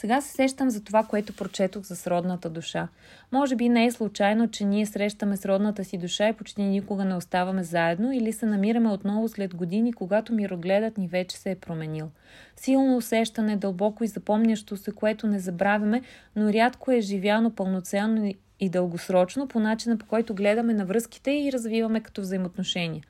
[0.00, 2.88] Сега се сещам за това, което прочетох за сродната душа.
[3.32, 7.14] Може би не е случайно, че ние срещаме сродната си душа и почти никога не
[7.14, 12.10] оставаме заедно или се намираме отново след години, когато мирогледът ни вече се е променил.
[12.56, 16.02] Силно усещане, дълбоко и запомнящо се, което не забравяме,
[16.36, 21.52] но рядко е живяно пълноценно и дългосрочно по начина по който гледаме на връзките и
[21.52, 23.02] развиваме като взаимоотношения.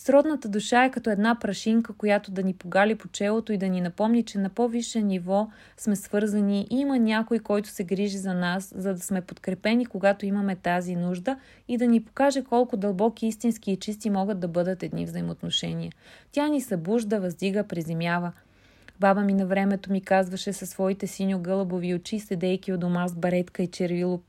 [0.00, 3.80] Сродната душа е като една прашинка, която да ни погали по челото и да ни
[3.80, 8.72] напомни, че на по-висше ниво сме свързани и има някой, който се грижи за нас,
[8.76, 13.72] за да сме подкрепени, когато имаме тази нужда и да ни покаже колко дълбоки, истински
[13.72, 15.92] и чисти могат да бъдат едни взаимоотношения.
[16.32, 18.32] Тя ни събужда, въздига, приземява.
[19.00, 23.62] Баба ми на времето ми казваше със своите синьо-гълъбови очи, седейки у дома с баретка
[23.62, 24.20] и червило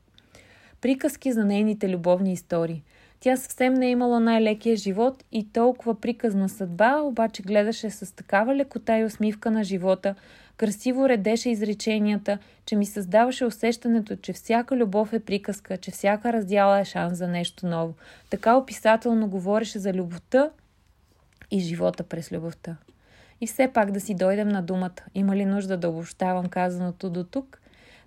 [0.80, 2.82] приказки за нейните любовни истории.
[3.20, 8.54] Тя съвсем не е имала най-лекия живот и толкова приказна съдба, обаче гледаше с такава
[8.54, 10.14] лекота и усмивка на живота,
[10.56, 16.80] красиво редеше изреченията, че ми създаваше усещането, че всяка любов е приказка, че всяка раздяла
[16.80, 17.94] е шанс за нещо ново.
[18.30, 20.50] Така описателно говореше за любовта
[21.50, 22.76] и живота през любовта.
[23.40, 25.00] И все пак да си дойдем на думата.
[25.14, 27.60] Има ли нужда да обобщавам казаното до тук?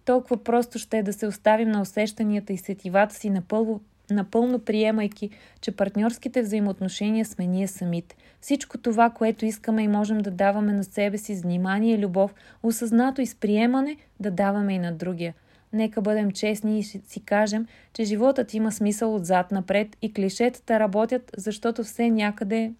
[0.05, 5.29] Толкова просто ще е да се оставим на усещанията и сетивата си напълно, напълно приемайки,
[5.61, 8.15] че партньорските взаимоотношения сме ние самите.
[8.41, 13.25] Всичко това, което искаме и можем да даваме на себе си внимание любов, осъзнато и
[13.25, 15.33] с приемане, да даваме и на другия.
[15.73, 21.31] Нека бъдем честни и си кажем, че животът има смисъл отзад напред и клишетата работят,
[21.37, 22.73] защото все някъде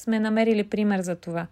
[0.00, 1.46] сме намерили пример за това.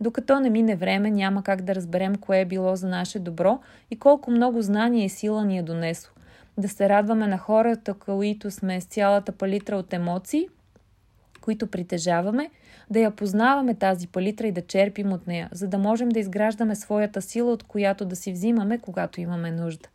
[0.00, 3.98] Докато не мине време, няма как да разберем кое е било за наше добро и
[3.98, 6.12] колко много знание и сила ни е донесло.
[6.58, 10.48] Да се радваме на хората, които сме с цялата палитра от емоции,
[11.40, 12.50] които притежаваме,
[12.90, 16.74] да я познаваме тази палитра и да черпим от нея, за да можем да изграждаме
[16.74, 19.88] своята сила, от която да си взимаме, когато имаме нужда.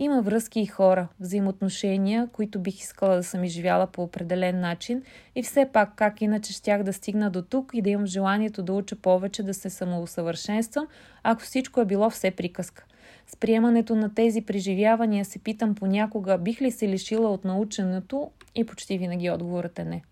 [0.00, 5.02] Има връзки и хора, взаимоотношения, които бих искала да съм изживяла по определен начин
[5.34, 8.72] и все пак как иначе щях да стигна до тук и да имам желанието да
[8.72, 10.86] уча повече, да се самоусъвършенствам,
[11.22, 12.84] ако всичко е било все приказка.
[13.26, 18.64] С приемането на тези преживявания се питам понякога бих ли се лишила от наученето и
[18.64, 20.02] почти винаги отговорът е не.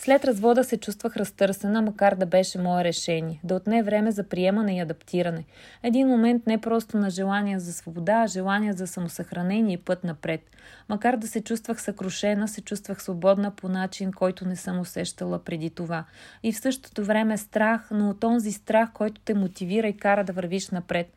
[0.00, 3.40] След развода се чувствах разтърсена, макар да беше мое решение.
[3.44, 5.44] Да отне време за приемане и адаптиране.
[5.82, 10.40] Един момент не просто на желание за свобода, а желание за самосъхранение и път напред.
[10.88, 15.70] Макар да се чувствах съкрушена, се чувствах свободна по начин, който не съм усещала преди
[15.70, 16.04] това.
[16.42, 20.32] И в същото време страх, но от онзи страх, който те мотивира и кара да
[20.32, 21.14] вървиш напред.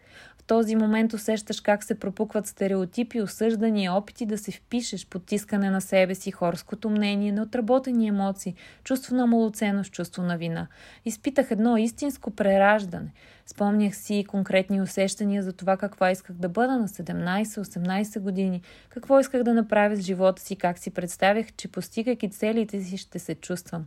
[0.51, 6.15] Този момент усещаш как се пропукват стереотипи, осъждания, опити да се впишеш, потискане на себе
[6.15, 10.67] си, хорското мнение, неотработени емоции, чувство на малоценност, чувство на вина.
[11.05, 13.13] Изпитах едно истинско прераждане.
[13.45, 19.43] Спомнях си конкретни усещания за това каква исках да бъда на 17-18 години, какво исках
[19.43, 23.85] да направя с живота си, как си представях, че постигайки целите си ще се чувствам.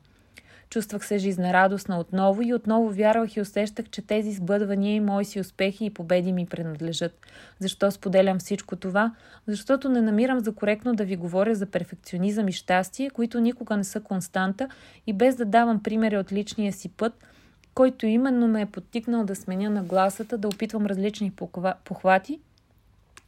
[0.74, 5.40] Чувствах се жизнерадостна отново и отново вярвах и усещах, че тези сбъдвания и мои си
[5.40, 7.26] успехи и победи ми принадлежат.
[7.58, 9.14] Защо споделям всичко това?
[9.46, 13.84] Защото не намирам за коректно да ви говоря за перфекционизъм и щастие, които никога не
[13.84, 14.68] са константа
[15.06, 17.12] и без да давам примери от личния си път,
[17.74, 21.32] който именно ме е подтикнал да сменя нагласата, да опитвам различни
[21.84, 22.40] похвати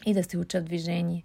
[0.07, 1.25] и да се уча движение.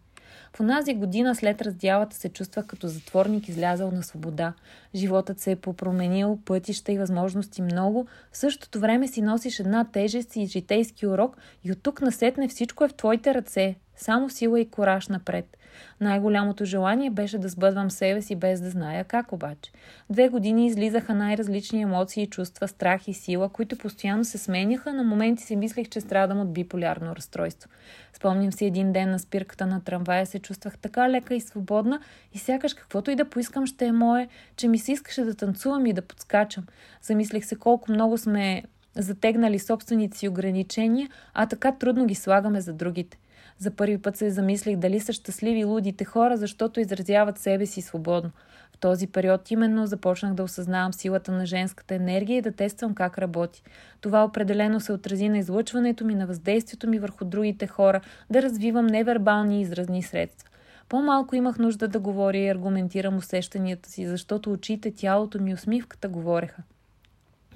[0.56, 4.54] В онази година след раздялата се чувствах като затворник излязал на свобода.
[4.96, 8.08] Животът се е попроменил, пътища и възможности много.
[8.32, 12.84] В същото време си носиш една тежест и житейски урок и от тук насетне всичко
[12.84, 13.76] е в твоите ръце.
[13.96, 15.58] Само сила и кораж напред.
[16.02, 19.72] Най-голямото желание беше да сбъдвам себе си без да зная как обаче.
[20.10, 24.94] Две години излизаха най-различни емоции и чувства, страх и сила, които постоянно се сменяха.
[24.94, 27.70] На моменти си мислех, че страдам от биполярно разстройство.
[28.14, 32.00] Спомням си един ден на спирката на трамвая се чувствах така лека и свободна
[32.34, 35.86] и сякаш каквото и да поискам ще е мое, че ми се искаше да танцувам
[35.86, 36.66] и да подскачам.
[37.02, 38.64] Замислих се колко много сме
[38.96, 43.18] затегнали собствените си ограничения, а така трудно ги слагаме за другите.
[43.58, 48.32] За първи път се замислих дали са щастливи лудите хора, защото изразяват себе си свободно.
[48.76, 53.18] В този период именно започнах да осъзнавам силата на женската енергия и да тествам как
[53.18, 53.64] работи.
[54.02, 58.88] Това определено се отрази на излъчването ми, на въздействието ми върху другите хора, да развивам
[58.88, 60.50] невербални изразни средства.
[60.90, 66.64] По-малко имах нужда да говоря и аргументирам усещанията си, защото очите, тялото ми, усмивката говореха.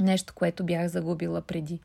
[0.01, 1.79] Нещо, което бях загубила преди.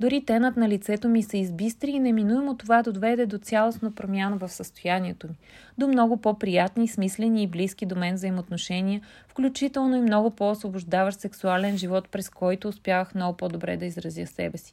[0.00, 4.48] Дори тенът на лицето ми се избистри и неминуемо това доведе до цялостна промяна в
[4.48, 5.34] състоянието ми.
[5.78, 12.08] До много по-приятни, смислени и близки до мен взаимоотношения, включително и много по-освобождаващ сексуален живот,
[12.08, 14.72] през който успявах много по-добре да изразя себе си.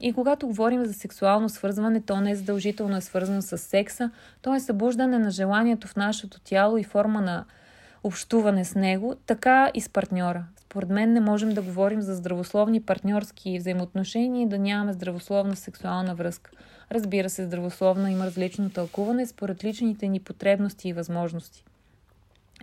[0.00, 4.10] И когато говорим за сексуално свързване, то не е задължително е свързано с секса,
[4.42, 7.44] то е събуждане на желанието в нашето тяло и форма на
[8.04, 10.44] общуване с него, така и с партньора.
[10.70, 16.14] Според мен не можем да говорим за здравословни партньорски взаимоотношения и да нямаме здравословна сексуална
[16.14, 16.50] връзка.
[16.92, 21.64] Разбира се, здравословна има различно тълкуване според личните ни потребности и възможности.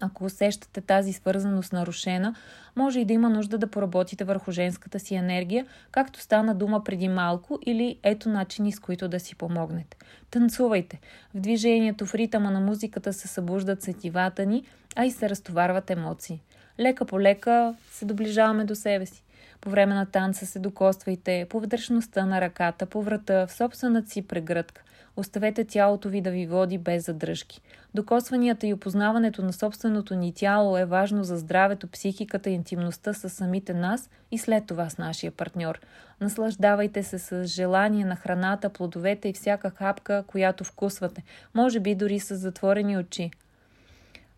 [0.02, 2.36] Ако усещате тази свързаност нарушена,
[2.76, 7.08] може и да има нужда да поработите върху женската си енергия, както стана дума преди
[7.08, 9.98] малко, или ето начини с които да си помогнете.
[10.32, 11.00] Танцувайте.
[11.34, 14.64] В движението, в ритъма на музиката се събуждат сетивата ни,
[14.96, 16.42] а и се разтоварват емоции.
[16.80, 19.24] Лека по лека се доближаваме до себе си.
[19.62, 24.28] По време на танца се докоствайте по вътрешността на ръката, по врата, в собствената си
[24.28, 24.82] прегръдка.
[25.18, 27.62] Оставете тялото ви да ви води без задръжки.
[27.94, 33.30] Докосванията и опознаването на собственото ни тяло е важно за здравето, психиката и интимността с
[33.30, 35.80] самите нас и след това с нашия партньор.
[36.22, 41.24] Наслаждавайте се с желание на храната, плодовете и всяка хапка, която вкусвате.
[41.54, 43.32] Може би дори с затворени очи.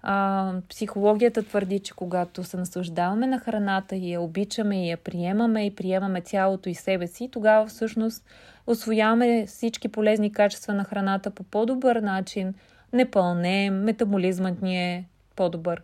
[0.10, 5.66] А, психологията твърди, че когато се наслаждаваме на храната и я обичаме и я приемаме
[5.66, 8.26] и приемаме цялото и себе си, тогава всъщност
[8.68, 12.54] освояваме всички полезни качества на храната по по-добър начин,
[12.94, 15.06] не пълнеем, метаболизмът ни е
[15.36, 15.82] по-добър.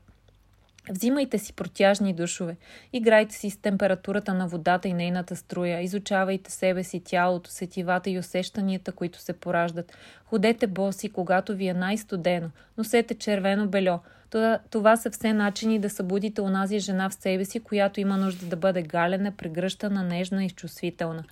[0.90, 2.56] Взимайте си протяжни душове,
[2.94, 8.20] играйте си с температурата на водата и нейната струя, изучавайте себе си, тялото, сетивата и
[8.20, 9.98] усещанията, които се пораждат.
[10.26, 14.00] Ходете боси, когато ви е най-студено, носете червено бельо.
[14.30, 18.46] Това, това са все начини да събудите онази жена в себе си, която има нужда
[18.46, 21.24] да бъде галена, прегръщана, нежна и чувствителна.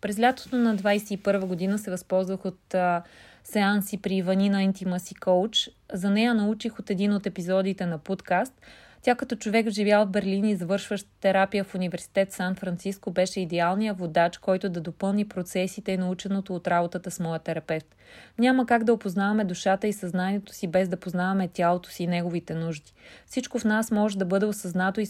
[0.00, 3.02] През лятото на 21 година се възползвах от а,
[3.44, 5.72] сеанси при Ванина Intimacy Coach.
[5.92, 8.52] За нея научих от един от епизодите на подкаст–
[9.04, 14.38] тя като човек живял в Берлин и завършващ терапия в университет Сан-Франциско беше идеалният водач,
[14.38, 17.96] който да допълни процесите и наученото от работата с моя терапевт.
[18.38, 22.54] Няма как да опознаваме душата и съзнанието си без да познаваме тялото си и неговите
[22.54, 22.92] нужди.
[23.26, 25.06] Всичко в нас може да бъде осъзнато и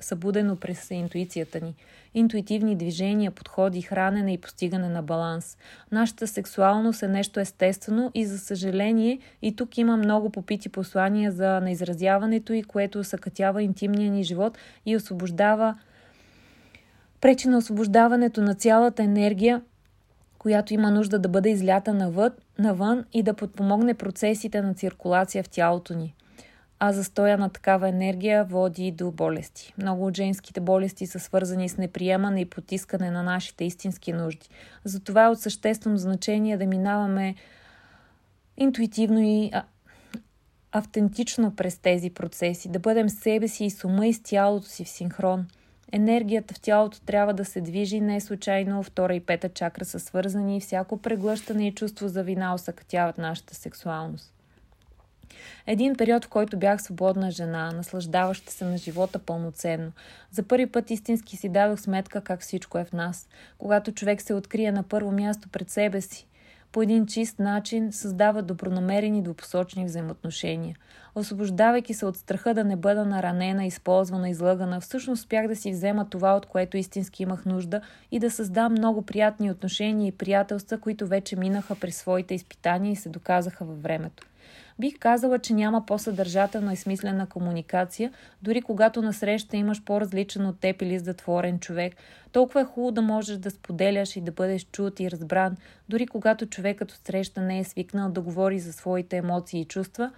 [0.00, 1.74] събудено през интуицията ни
[2.14, 5.58] интуитивни движения, подходи, хранене и постигане на баланс.
[5.92, 11.60] Нашата сексуалност е нещо естествено и за съжаление и тук има много попити послания за
[11.60, 15.78] неизразяването и което съкътява интимния ни живот и освобождава
[17.20, 19.62] пречи на освобождаването на цялата енергия,
[20.38, 25.48] която има нужда да бъде излята навън, навън и да подпомогне процесите на циркулация в
[25.48, 26.14] тялото ни
[26.86, 29.74] а застоя на такава енергия води до болести.
[29.78, 34.48] Много от женските болести са свързани с неприемане и потискане на нашите истински нужди.
[34.84, 37.34] Затова е от съществено значение да минаваме
[38.56, 39.52] интуитивно и
[40.72, 44.84] автентично през тези процеси, да бъдем себе си и с ума и с тялото си
[44.84, 45.46] в синхрон.
[45.92, 50.56] Енергията в тялото трябва да се движи, не случайно втора и пета чакра са свързани
[50.56, 54.33] и всяко преглъщане и чувство за вина осъкътяват нашата сексуалност.
[55.66, 59.92] Един период, в който бях свободна жена, наслаждаваща се на живота пълноценно.
[60.30, 63.28] За първи път истински си дадох сметка как всичко е в нас.
[63.58, 66.26] Когато човек се открие на първо място пред себе си,
[66.74, 70.76] по един чист начин създава добронамерени двупосочни взаимоотношения.
[71.14, 76.10] Освобождавайки се от страха да не бъда наранена, използвана, излъгана, всъщност успях да си взема
[76.10, 77.80] това, от което истински имах нужда
[78.10, 82.96] и да създам много приятни отношения и приятелства, които вече минаха през своите изпитания и
[82.96, 84.26] се доказаха във времето.
[84.78, 88.12] Бих казала, че няма по-съдържателна и смислена комуникация,
[88.42, 91.94] дори когато насреща имаш по-различен от теб или затворен човек.
[92.32, 95.56] Толкова е хубаво да можеш да споделяш и да бъдеш чут и разбран,
[95.88, 100.10] дори когато човекът от среща не е свикнал да говори за своите емоции и чувства.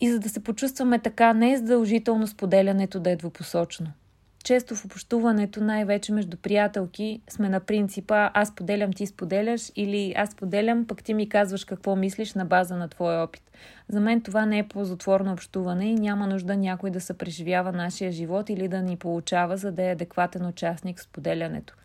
[0.00, 3.86] И за да се почувстваме така, не е задължително споделянето да е двупосочно.
[4.46, 10.34] Често в общуването, най-вече между приятелки, сме на принципа аз поделям, ти споделяш или аз
[10.34, 13.42] поделям, пък ти ми казваш какво мислиш на база на твоя опит.
[13.88, 18.12] За мен това не е ползотворно общуване и няма нужда някой да се преживява нашия
[18.12, 21.76] живот или да ни получава, за да е адекватен участник в споделянето.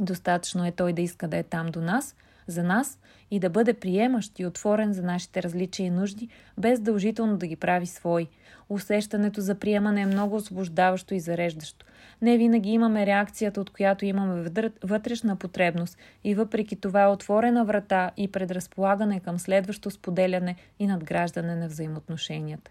[0.00, 2.16] Достатъчно е той да иска да е там до нас,
[2.46, 2.98] за нас
[3.30, 6.28] и да бъде приемащ и отворен за нашите различия и нужди,
[6.58, 8.28] без дължително да ги прави свои.
[8.68, 11.86] Усещането за приемане е много освобождаващо и зареждащо.
[12.22, 14.50] Не винаги имаме реакцията, от която имаме
[14.84, 21.54] вътрешна потребност и въпреки това е отворена врата и предразполагане към следващо споделяне и надграждане
[21.54, 22.70] на взаимоотношенията.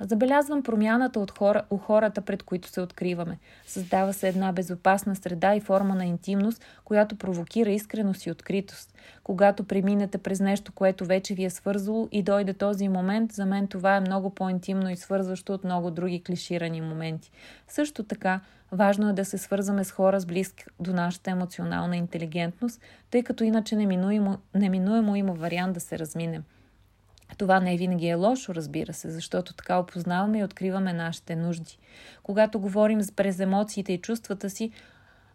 [0.00, 3.38] Забелязвам промяната от хора, у хората, пред които се откриваме.
[3.66, 8.94] Създава се една безопасна среда и форма на интимност, която провокира искреност и откритост.
[9.24, 13.66] Когато преминете през нещо, което вече ви е свързало и дойде този момент, за мен
[13.66, 17.30] това е много по-интимно и свързващо от много други клиширани моменти.
[17.68, 18.40] Също така,
[18.72, 22.80] важно е да се свързваме с хора с близки до нашата емоционална интелигентност,
[23.10, 26.42] тъй като иначе неминуемо, неминуемо има вариант да се разминем.
[27.38, 31.78] Това не винаги е лошо, разбира се, защото така опознаваме и откриваме нашите нужди.
[32.22, 34.70] Когато говорим през емоциите и чувствата си,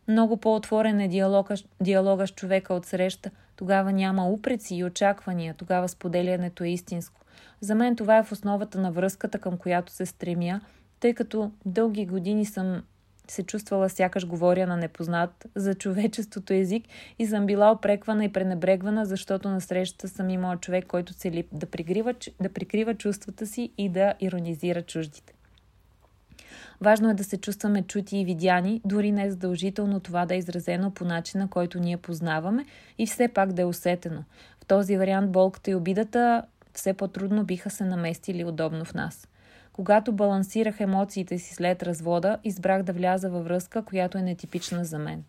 [0.07, 3.31] много по-отворен е диалога, диалога с човека от среща.
[3.55, 7.21] Тогава няма упреци и очаквания, тогава споделянето е истинско.
[7.61, 10.61] За мен това е в основата на връзката, към която се стремя,
[10.99, 12.83] тъй като дълги години съм
[13.31, 16.83] се чувствала сякаш говоря на непознат за човечеството език
[17.19, 21.65] и съм била опреквана и пренебрегвана, защото на срещата съм имала човек, който цели да
[21.65, 25.33] прикрива, да прикрива чувствата си и да иронизира чуждите.
[26.81, 30.37] Важно е да се чувстваме чути и видяни, дори не е задължително това да е
[30.37, 32.65] изразено по начина, който ние познаваме
[32.97, 34.23] и все пак да е усетено.
[34.63, 39.27] В този вариант болката и обидата все по-трудно биха се наместили удобно в нас.
[39.75, 44.99] Когато балансирах емоциите си след развода, избрах да вляза във връзка, която е нетипична за
[44.99, 45.23] мен.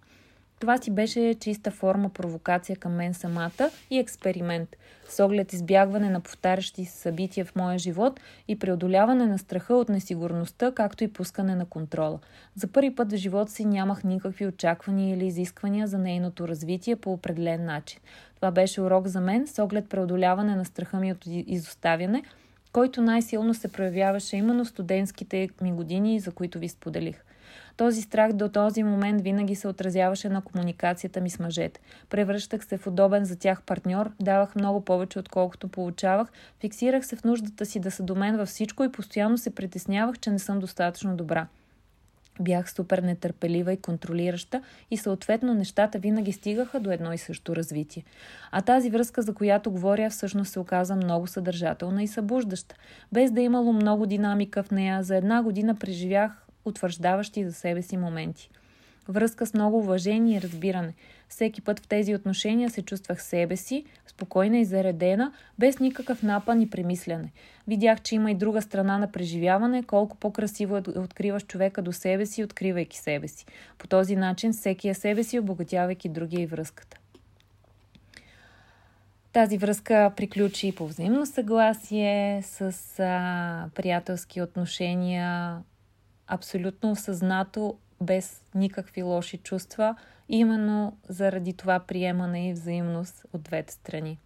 [0.60, 4.76] Това си беше чиста форма провокация към мен самата и експеримент,
[5.08, 10.72] с оглед избягване на повтарящи събития в моя живот и преодоляване на страха от несигурността,
[10.72, 12.18] както и пускане на контрола.
[12.54, 17.12] За първи път в живота си нямах никакви очаквания или изисквания за нейното развитие по
[17.12, 18.00] определен начин.
[18.36, 22.22] Това беше урок за мен с оглед преодоляване на страха ми от изоставяне–
[22.76, 27.24] който най-силно се проявяваше именно студентските ми години, за които ви споделих.
[27.76, 31.80] Този страх до този момент винаги се отразяваше на комуникацията ми с мъжете.
[32.10, 36.28] Превръщах се в удобен за тях партньор, давах много повече отколкото получавах,
[36.60, 40.18] фиксирах се в нуждата си да са до мен във всичко и постоянно се притеснявах,
[40.18, 41.46] че не съм достатъчно добра.
[42.40, 48.04] Бях супер нетърпелива и контролираща и съответно нещата винаги стигаха до едно и също развитие.
[48.50, 52.74] А тази връзка, за която говоря, всъщност се оказа много съдържателна и събуждаща.
[53.12, 57.82] Без да е имало много динамика в нея, за една година преживях утвърждаващи за себе
[57.82, 58.50] си моменти–
[59.08, 60.94] връзка с много уважение и разбиране.
[61.28, 66.60] Всеки път в тези отношения се чувствах себе си, спокойна и заредена, без никакъв напън
[66.60, 67.32] и премисляне.
[67.68, 72.26] Видях, че има и друга страна на преживяване, колко по-красиво е откриваш човека до себе
[72.26, 73.46] си, откривайки себе си.
[73.78, 76.98] По този начин всеки е себе си, обогатявайки другия и връзката.
[79.32, 85.58] Тази връзка приключи по взаимно съгласие, с а, приятелски отношения,
[86.26, 89.96] абсолютно осъзнато без никакви лоши чувства,
[90.28, 94.18] именно заради това приемане и взаимност от двете страни.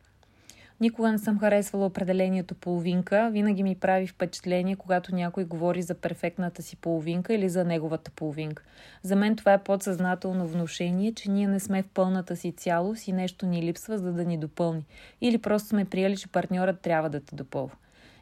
[0.80, 3.30] Никога не съм харесвала определението половинка.
[3.32, 8.62] Винаги ми прави впечатление, когато някой говори за перфектната си половинка или за неговата половинка.
[9.02, 13.12] За мен това е подсъзнателно внушение, че ние не сме в пълната си цялост и
[13.12, 14.86] нещо ни липсва, за да ни допълни.
[15.20, 17.76] Или просто сме приели, че партньорът трябва да те допълва.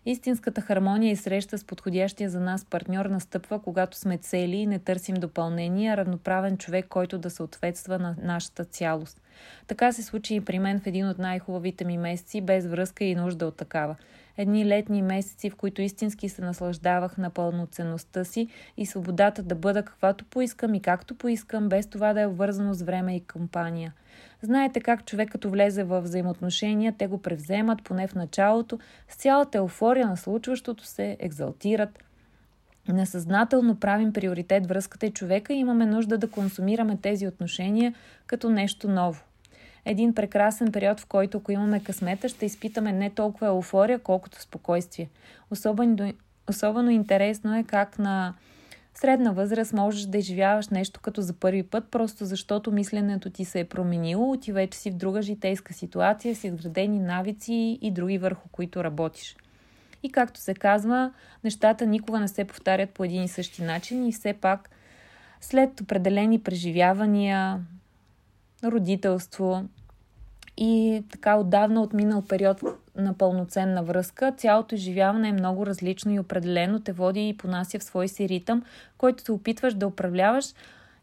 [0.07, 4.79] Истинската хармония и среща с подходящия за нас партньор настъпва, когато сме цели и не
[4.79, 9.21] търсим допълнение, а равноправен човек, който да съответства на нашата цялост.
[9.67, 13.15] Така се случи и при мен в един от най-хубавите ми месеци, без връзка и
[13.15, 13.97] нужда от такава.
[14.39, 19.83] Едни летни месеци, в които истински се наслаждавах на пълноценността си и свободата да бъда
[19.83, 23.95] каквато поискам и както поискам, без това да е вързано с време и компания–
[24.43, 28.79] Знаете как човек като влезе в взаимоотношения, те го превземат, поне в началото,
[29.09, 31.99] с цялата еуфория на случващото се, екзалтират.
[32.89, 37.95] Несъзнателно правим приоритет връзката и човека и имаме нужда да консумираме тези отношения
[38.27, 39.23] като нещо ново.
[39.85, 45.09] Един прекрасен период, в който ако имаме късмета, ще изпитаме не толкова еуфория, колкото спокойствие.
[45.51, 46.13] Особено,
[46.49, 48.35] особено интересно е как на
[48.95, 53.61] средна възраст можеш да изживяваш нещо като за първи път, просто защото мисленето ти се
[53.61, 58.49] е променило, ти вече си в друга житейска ситуация, си изградени навици и други върху
[58.49, 59.37] които работиш.
[60.03, 61.13] И както се казва,
[61.45, 64.71] нещата никога не се повтарят по един и същи начин и все пак
[65.41, 67.61] след определени преживявания,
[68.65, 69.65] родителство,
[70.61, 72.63] и така отдавна отминал период
[72.97, 77.85] на пълноценна връзка, цялото изживяване е много различно и определено те води и понася в
[77.85, 78.63] свой си ритъм,
[78.99, 80.55] който се опитваш да управляваш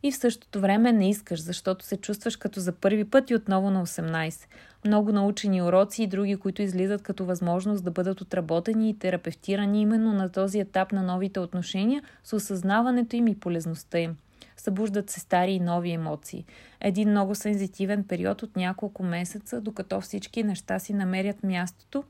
[0.04, 3.70] и в същото време не искаш, защото се чувстваш като за първи път и отново
[3.70, 4.46] на 18.
[4.86, 10.14] Много научени уроци и други, които излизат като възможност да бъдат отработени и терапевтирани именно
[10.14, 14.18] на този етап на новите отношения с осъзнаването им и полезността им.
[14.66, 16.46] Събуждат се стари и нови емоции.
[16.82, 22.04] Един много сензитивен период от няколко месеца, докато всички неща си намерят мястото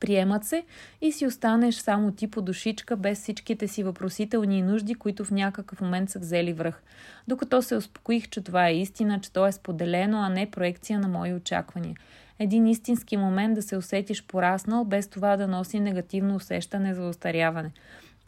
[0.00, 0.64] приемат се
[1.00, 5.80] и си останеш само ти по душичка, без всичките си въпросителни нужди, които в някакъв
[5.80, 6.82] момент са взели връх.
[7.28, 11.08] Докато се успокоих, че това е истина, че то е споделено, а не проекция на
[11.08, 11.96] мои очаквания.
[12.38, 17.70] Един истински момент да се усетиш пораснал, без това да носи негативно усещане за остаряване.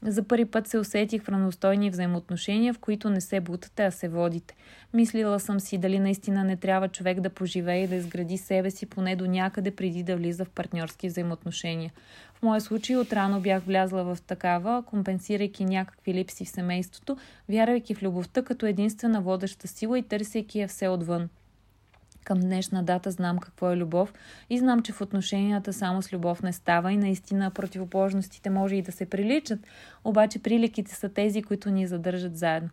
[0.02, 4.08] За първи път се усетих в равностойни взаимоотношения, в които не се бутате, а се
[4.08, 4.54] водите.
[4.94, 8.86] Мислила съм си дали наистина не трябва човек да поживее и да изгради себе си
[8.86, 11.92] поне до някъде преди да влиза в партньорски взаимоотношения.
[12.34, 17.16] В моя случай отрано бях влязла в такава, компенсирайки някакви липси в семейството,
[17.48, 21.28] вярвайки в любовта като единствена водеща сила и търсейки я все отвън.
[22.26, 24.14] Към днешна дата знам какво е любов
[24.50, 28.82] и знам, че в отношенията само с любов не става и наистина противоположностите може и
[28.82, 29.60] да се приличат,
[30.04, 32.68] обаче приликите са тези, които ни задържат заедно.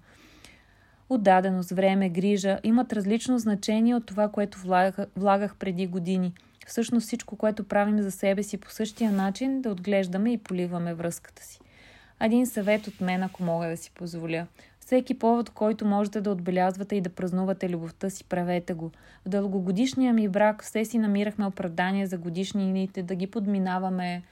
[1.10, 6.34] Отдаденост, време, грижа имат различно значение от това, което влагах, влагах преди години.
[6.68, 11.43] Всъщност всичко, което правим за себе си по същия начин, да отглеждаме и поливаме връзката
[11.43, 11.60] си.
[12.22, 14.47] Един съвет от мен, ако мога да си позволя.
[14.94, 18.91] Всеки повод, който можете да отбелязвате и да празнувате любовта си, правете го.
[19.26, 24.24] В дългогодишния ми брак все си намирахме оправдания за годишнините, да ги подминаваме.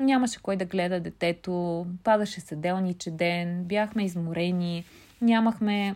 [0.00, 4.84] Нямаше кой да гледа детето, падаше седелниче ден, бяхме изморени,
[5.20, 5.94] нямахме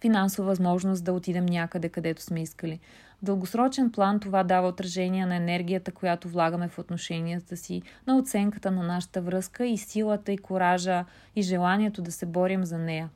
[0.00, 2.78] финансова възможност да отидем някъде, където сме искали.
[3.22, 8.82] Дългосрочен план това дава отражение на енергията, която влагаме в отношенията си, на оценката на
[8.82, 11.04] нашата връзка и силата и коража
[11.36, 13.08] и желанието да се борим за нея.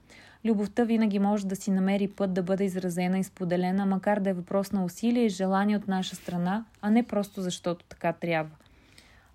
[0.45, 4.35] Любовта винаги може да си намери път да бъде изразена и споделена, макар да е
[4.35, 8.57] въпрос на усилие и желание от наша страна, а не просто защото така трябва.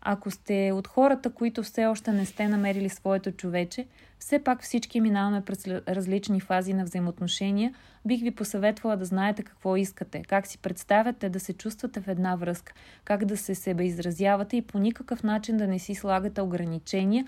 [0.02, 3.86] Ако сте от хората, които все още не сте намерили своето човече,
[4.20, 7.74] все пак всички минаваме през различни фази на взаимоотношения,
[8.06, 12.36] бих ви посъветвала да знаете какво искате, как си представяте да се чувствате в една
[12.36, 17.26] връзка, как да се себе изразявате и по никакъв начин да не си слагате ограничения,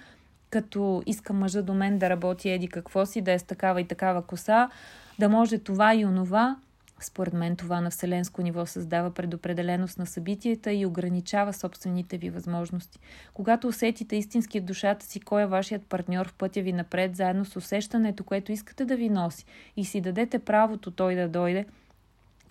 [0.50, 3.88] като иска мъжа до мен да работи еди какво си, да е с такава и
[3.88, 4.70] такава коса,
[5.20, 6.56] да може това и онова,
[7.04, 13.00] според мен това на вселенско ниво създава предопределеност на събитията и ограничава собствените ви възможности.
[13.34, 17.46] Когато усетите истински в душата си кой е вашият партньор в пътя ви напред, заедно
[17.46, 19.46] с усещането, което искате да ви носи
[19.78, 21.66] и си дадете правото той да дойде,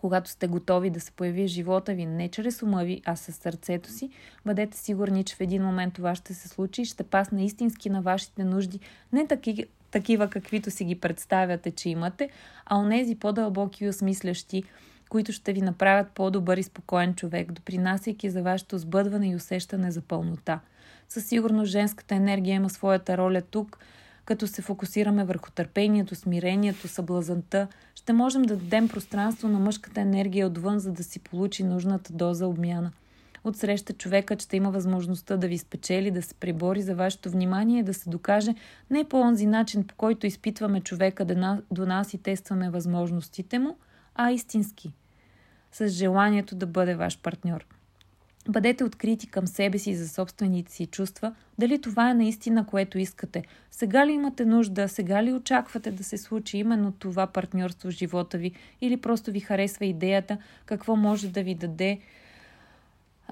[0.01, 3.93] когато сте готови да се появи живота ви не чрез ума ви, а със сърцето
[3.93, 4.11] си,
[4.47, 8.03] бъдете сигурни, че в един момент това ще се случи и ще пасне истински на
[8.03, 8.81] вашите нужди,
[9.13, 12.31] не таки, такива каквито си ги представяте, че имате,
[12.67, 14.63] а онези по-дълбоки и осмислящи,
[15.09, 20.01] които ще ви направят по-добър и спокоен човек, допринасяйки за вашето сбъдване и усещане за
[20.01, 20.61] пълнота.
[21.09, 23.79] Със сигурност женската енергия има своята роля тук,
[24.25, 30.47] като се фокусираме върху търпението, смирението, съблазанта, ще можем да дадем пространство на мъжката енергия
[30.47, 32.93] отвън, за да си получи нужната доза обмяна.
[33.45, 37.95] Отсреща човекът ще има възможността да ви спечели, да се прибори за вашето внимание, да
[37.95, 38.55] се докаже
[38.91, 41.25] не по онзи начин, по който изпитваме човека
[41.71, 43.77] до нас и тестваме възможностите му,
[44.15, 44.93] а истински,
[45.73, 47.67] с желанието да бъде ваш партньор.
[48.49, 53.43] Бъдете открити към себе си за собствените си чувства, дали това е наистина което искате.
[53.71, 58.39] Сега ли имате нужда, сега ли очаквате да се случи именно това партньорство в живота
[58.39, 61.99] ви или просто ви харесва идеята какво може да ви даде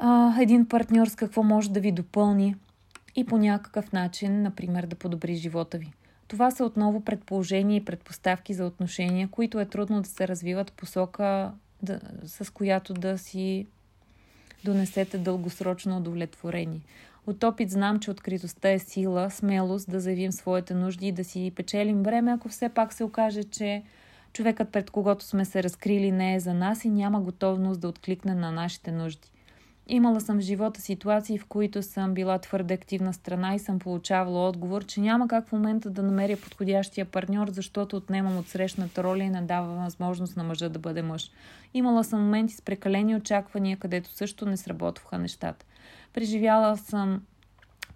[0.01, 2.57] а, един партньор с какво може да ви допълни
[3.16, 5.92] и по някакъв начин, например, да подобри живота ви.
[6.28, 11.53] Това са отново предположения и предпоставки за отношения, които е трудно да се развиват посока,
[11.82, 13.66] да, с която да си
[14.64, 16.80] донесете дългосрочно удовлетворение.
[17.26, 21.53] От опит знам, че откритостта е сила, смелост да заявим своите нужди и да си
[21.57, 23.82] печелим време, ако все пак се окаже, че
[24.32, 28.34] човекът пред когото сме се разкрили не е за нас и няма готовност да откликне
[28.34, 29.30] на нашите нужди.
[29.91, 34.49] Имала съм в живота ситуации, в които съм била твърде активна страна и съм получавала
[34.49, 39.22] отговор, че няма как в момента да намеря подходящия партньор, защото отнемам от срещната роля
[39.22, 41.30] и не дава възможност на мъжа да бъде мъж.
[41.74, 45.66] Имала съм моменти с прекалени очаквания, където също не сработваха нещата.
[46.14, 47.22] Преживяла съм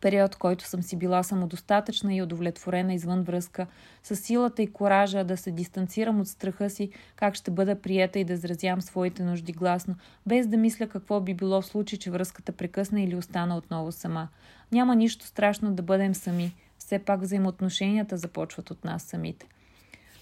[0.03, 3.67] период, който съм си била самодостатъчна и удовлетворена извън връзка,
[4.03, 8.25] с силата и коража да се дистанцирам от страха си, как ще бъда приета и
[8.25, 9.95] да изразявам своите нужди гласно,
[10.27, 14.29] без да мисля какво би било в случай, че връзката прекъсна или остана отново сама.
[14.73, 16.55] Няма нищо страшно да бъдем сами.
[16.79, 19.47] Все пак взаимоотношенията започват от нас самите.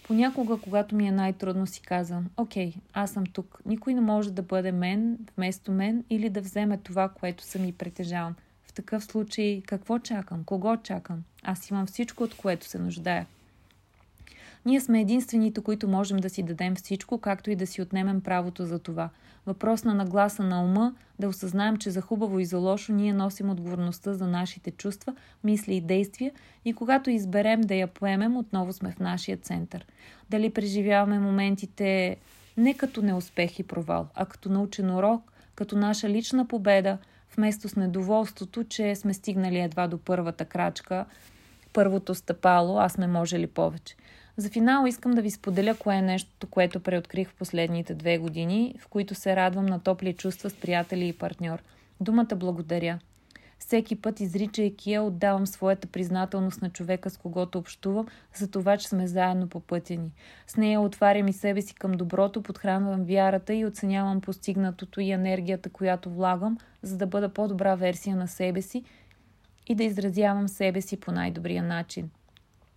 [0.07, 3.61] Понякога, когато ми е най-трудно, си казвам, окей, аз съм тук.
[3.67, 7.73] Никой не може да бъде мен вместо мен или да вземе това, което съм и
[7.73, 8.35] притежавам.
[8.81, 10.45] Такъв случай, какво чакам?
[10.45, 11.23] Кого чакам?
[11.43, 13.27] Аз имам всичко, от което се нуждая.
[14.67, 18.67] Ние сме единствените, които можем да си дадем всичко, както и да си отнемем правото
[18.67, 19.11] за това.
[19.47, 23.51] Въпрос на нагласа на ума, да осъзнаем, че за хубаво и за лошо ние носим
[23.51, 26.33] отговорността за нашите чувства, мисли и действия
[26.65, 29.87] и когато изберем да я поемем, отново сме в нашия център.
[30.31, 32.17] Дали преживяваме моментите
[32.57, 36.99] не като неуспех и провал, а като научен урок, като наша лична победа,
[37.37, 41.05] вместо с недоволството, че сме стигнали едва до първата крачка,
[41.73, 43.97] първото стъпало, а сме можели повече.
[44.37, 48.75] За финал искам да ви споделя кое е нещото, което преоткрих в последните две години,
[48.81, 51.63] в които се радвам на топли чувства с приятели и партньор.
[52.01, 52.99] Думата благодаря.
[53.61, 58.89] Всеки път, изричайки я, отдавам своята признателност на човека, с когото общувам, за това, че
[58.89, 60.13] сме заедно по пътя ни.
[60.47, 65.71] С нея отварям и себе си към доброто, подхранвам вярата и оценявам постигнатото и енергията,
[65.71, 68.85] която влагам, за да бъда по-добра версия на себе си
[69.67, 72.11] и да изразявам себе си по най-добрия начин.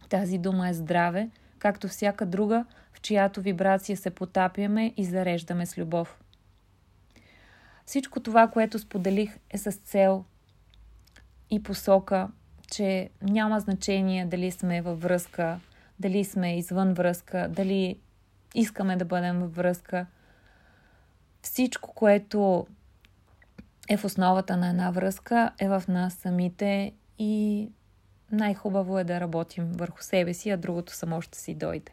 [0.10, 1.30] Тази дума е здраве–
[1.64, 6.20] както всяка друга, в чиято вибрация се потапяме и зареждаме с любов.
[7.86, 10.26] Всичко това, което споделих, е с цел
[11.50, 12.30] и посока,
[12.72, 15.60] че няма значение дали сме във връзка,
[16.00, 18.00] дали сме извън връзка, дали
[18.56, 20.06] искаме да бъдем във връзка.
[21.42, 22.68] Всичко, което
[23.90, 27.70] е в основата на една връзка, е в нас самите и
[28.32, 31.92] най-хубаво е да работим върху себе си, а другото само ще си дойде.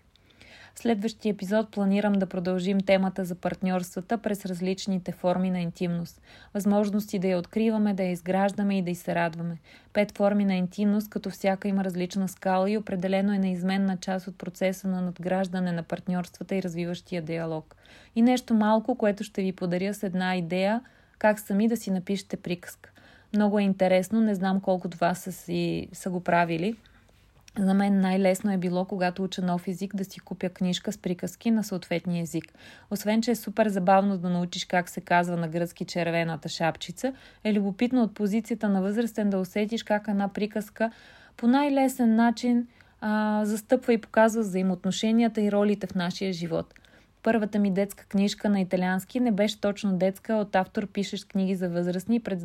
[0.75, 6.23] Следващия епизод планирам да продължим темата за партньорствата през различните форми на интимност.
[6.55, 9.59] Възможности да я откриваме, да я изграждаме и да й се радваме.
[9.93, 14.39] Пет форми на интимност, като всяка има различна скала и определено е неизменна част от
[14.39, 17.77] процеса на надграждане на партньорствата и развиващия диалог.
[18.17, 20.81] И нещо малко, което ще ви подаря с една идея,
[21.19, 22.91] как сами да си напишете приказка.
[23.35, 26.77] Много е интересно, не знам колко от вас са, си, са го правили.
[27.59, 31.51] За мен най-лесно е било, когато уча нов език, да си купя книжка с приказки
[31.51, 32.45] на съответния език.
[32.91, 37.13] Освен, че е супер забавно да научиш как се казва на гръцки червената шапчица,
[37.45, 40.91] е любопитно от позицията на възрастен да усетиш как една приказка
[41.37, 42.67] по най-лесен начин
[43.01, 46.75] а, застъпва и показва взаимоотношенията и ролите в нашия живот.
[47.23, 51.69] Първата ми детска книжка на италиански не беше точно детска, от автор пишеш книги за
[51.69, 52.45] възрастни през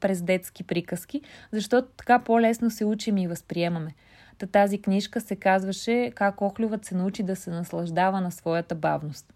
[0.00, 1.20] през детски приказки,
[1.52, 3.94] защото така по-лесно се учим и възприемаме.
[4.40, 9.32] Та тази книжка се казваше Как охлюват се научи да се наслаждава на своята бавност.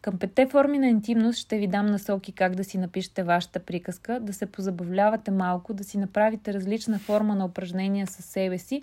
[0.00, 4.20] Към петте форми на интимност ще ви дам насоки как да си напишете вашата приказка,
[4.20, 8.82] да се позабавлявате малко, да си направите различна форма на упражнения със себе си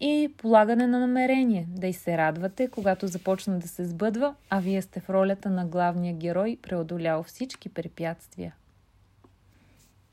[0.00, 4.82] и полагане на намерение, да й се радвате, когато започне да се сбъдва, а вие
[4.82, 8.54] сте в ролята на главния герой, преодолял всички препятствия.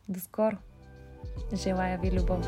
[0.10, 0.58] До скоро!
[1.56, 2.48] Желая ви любов!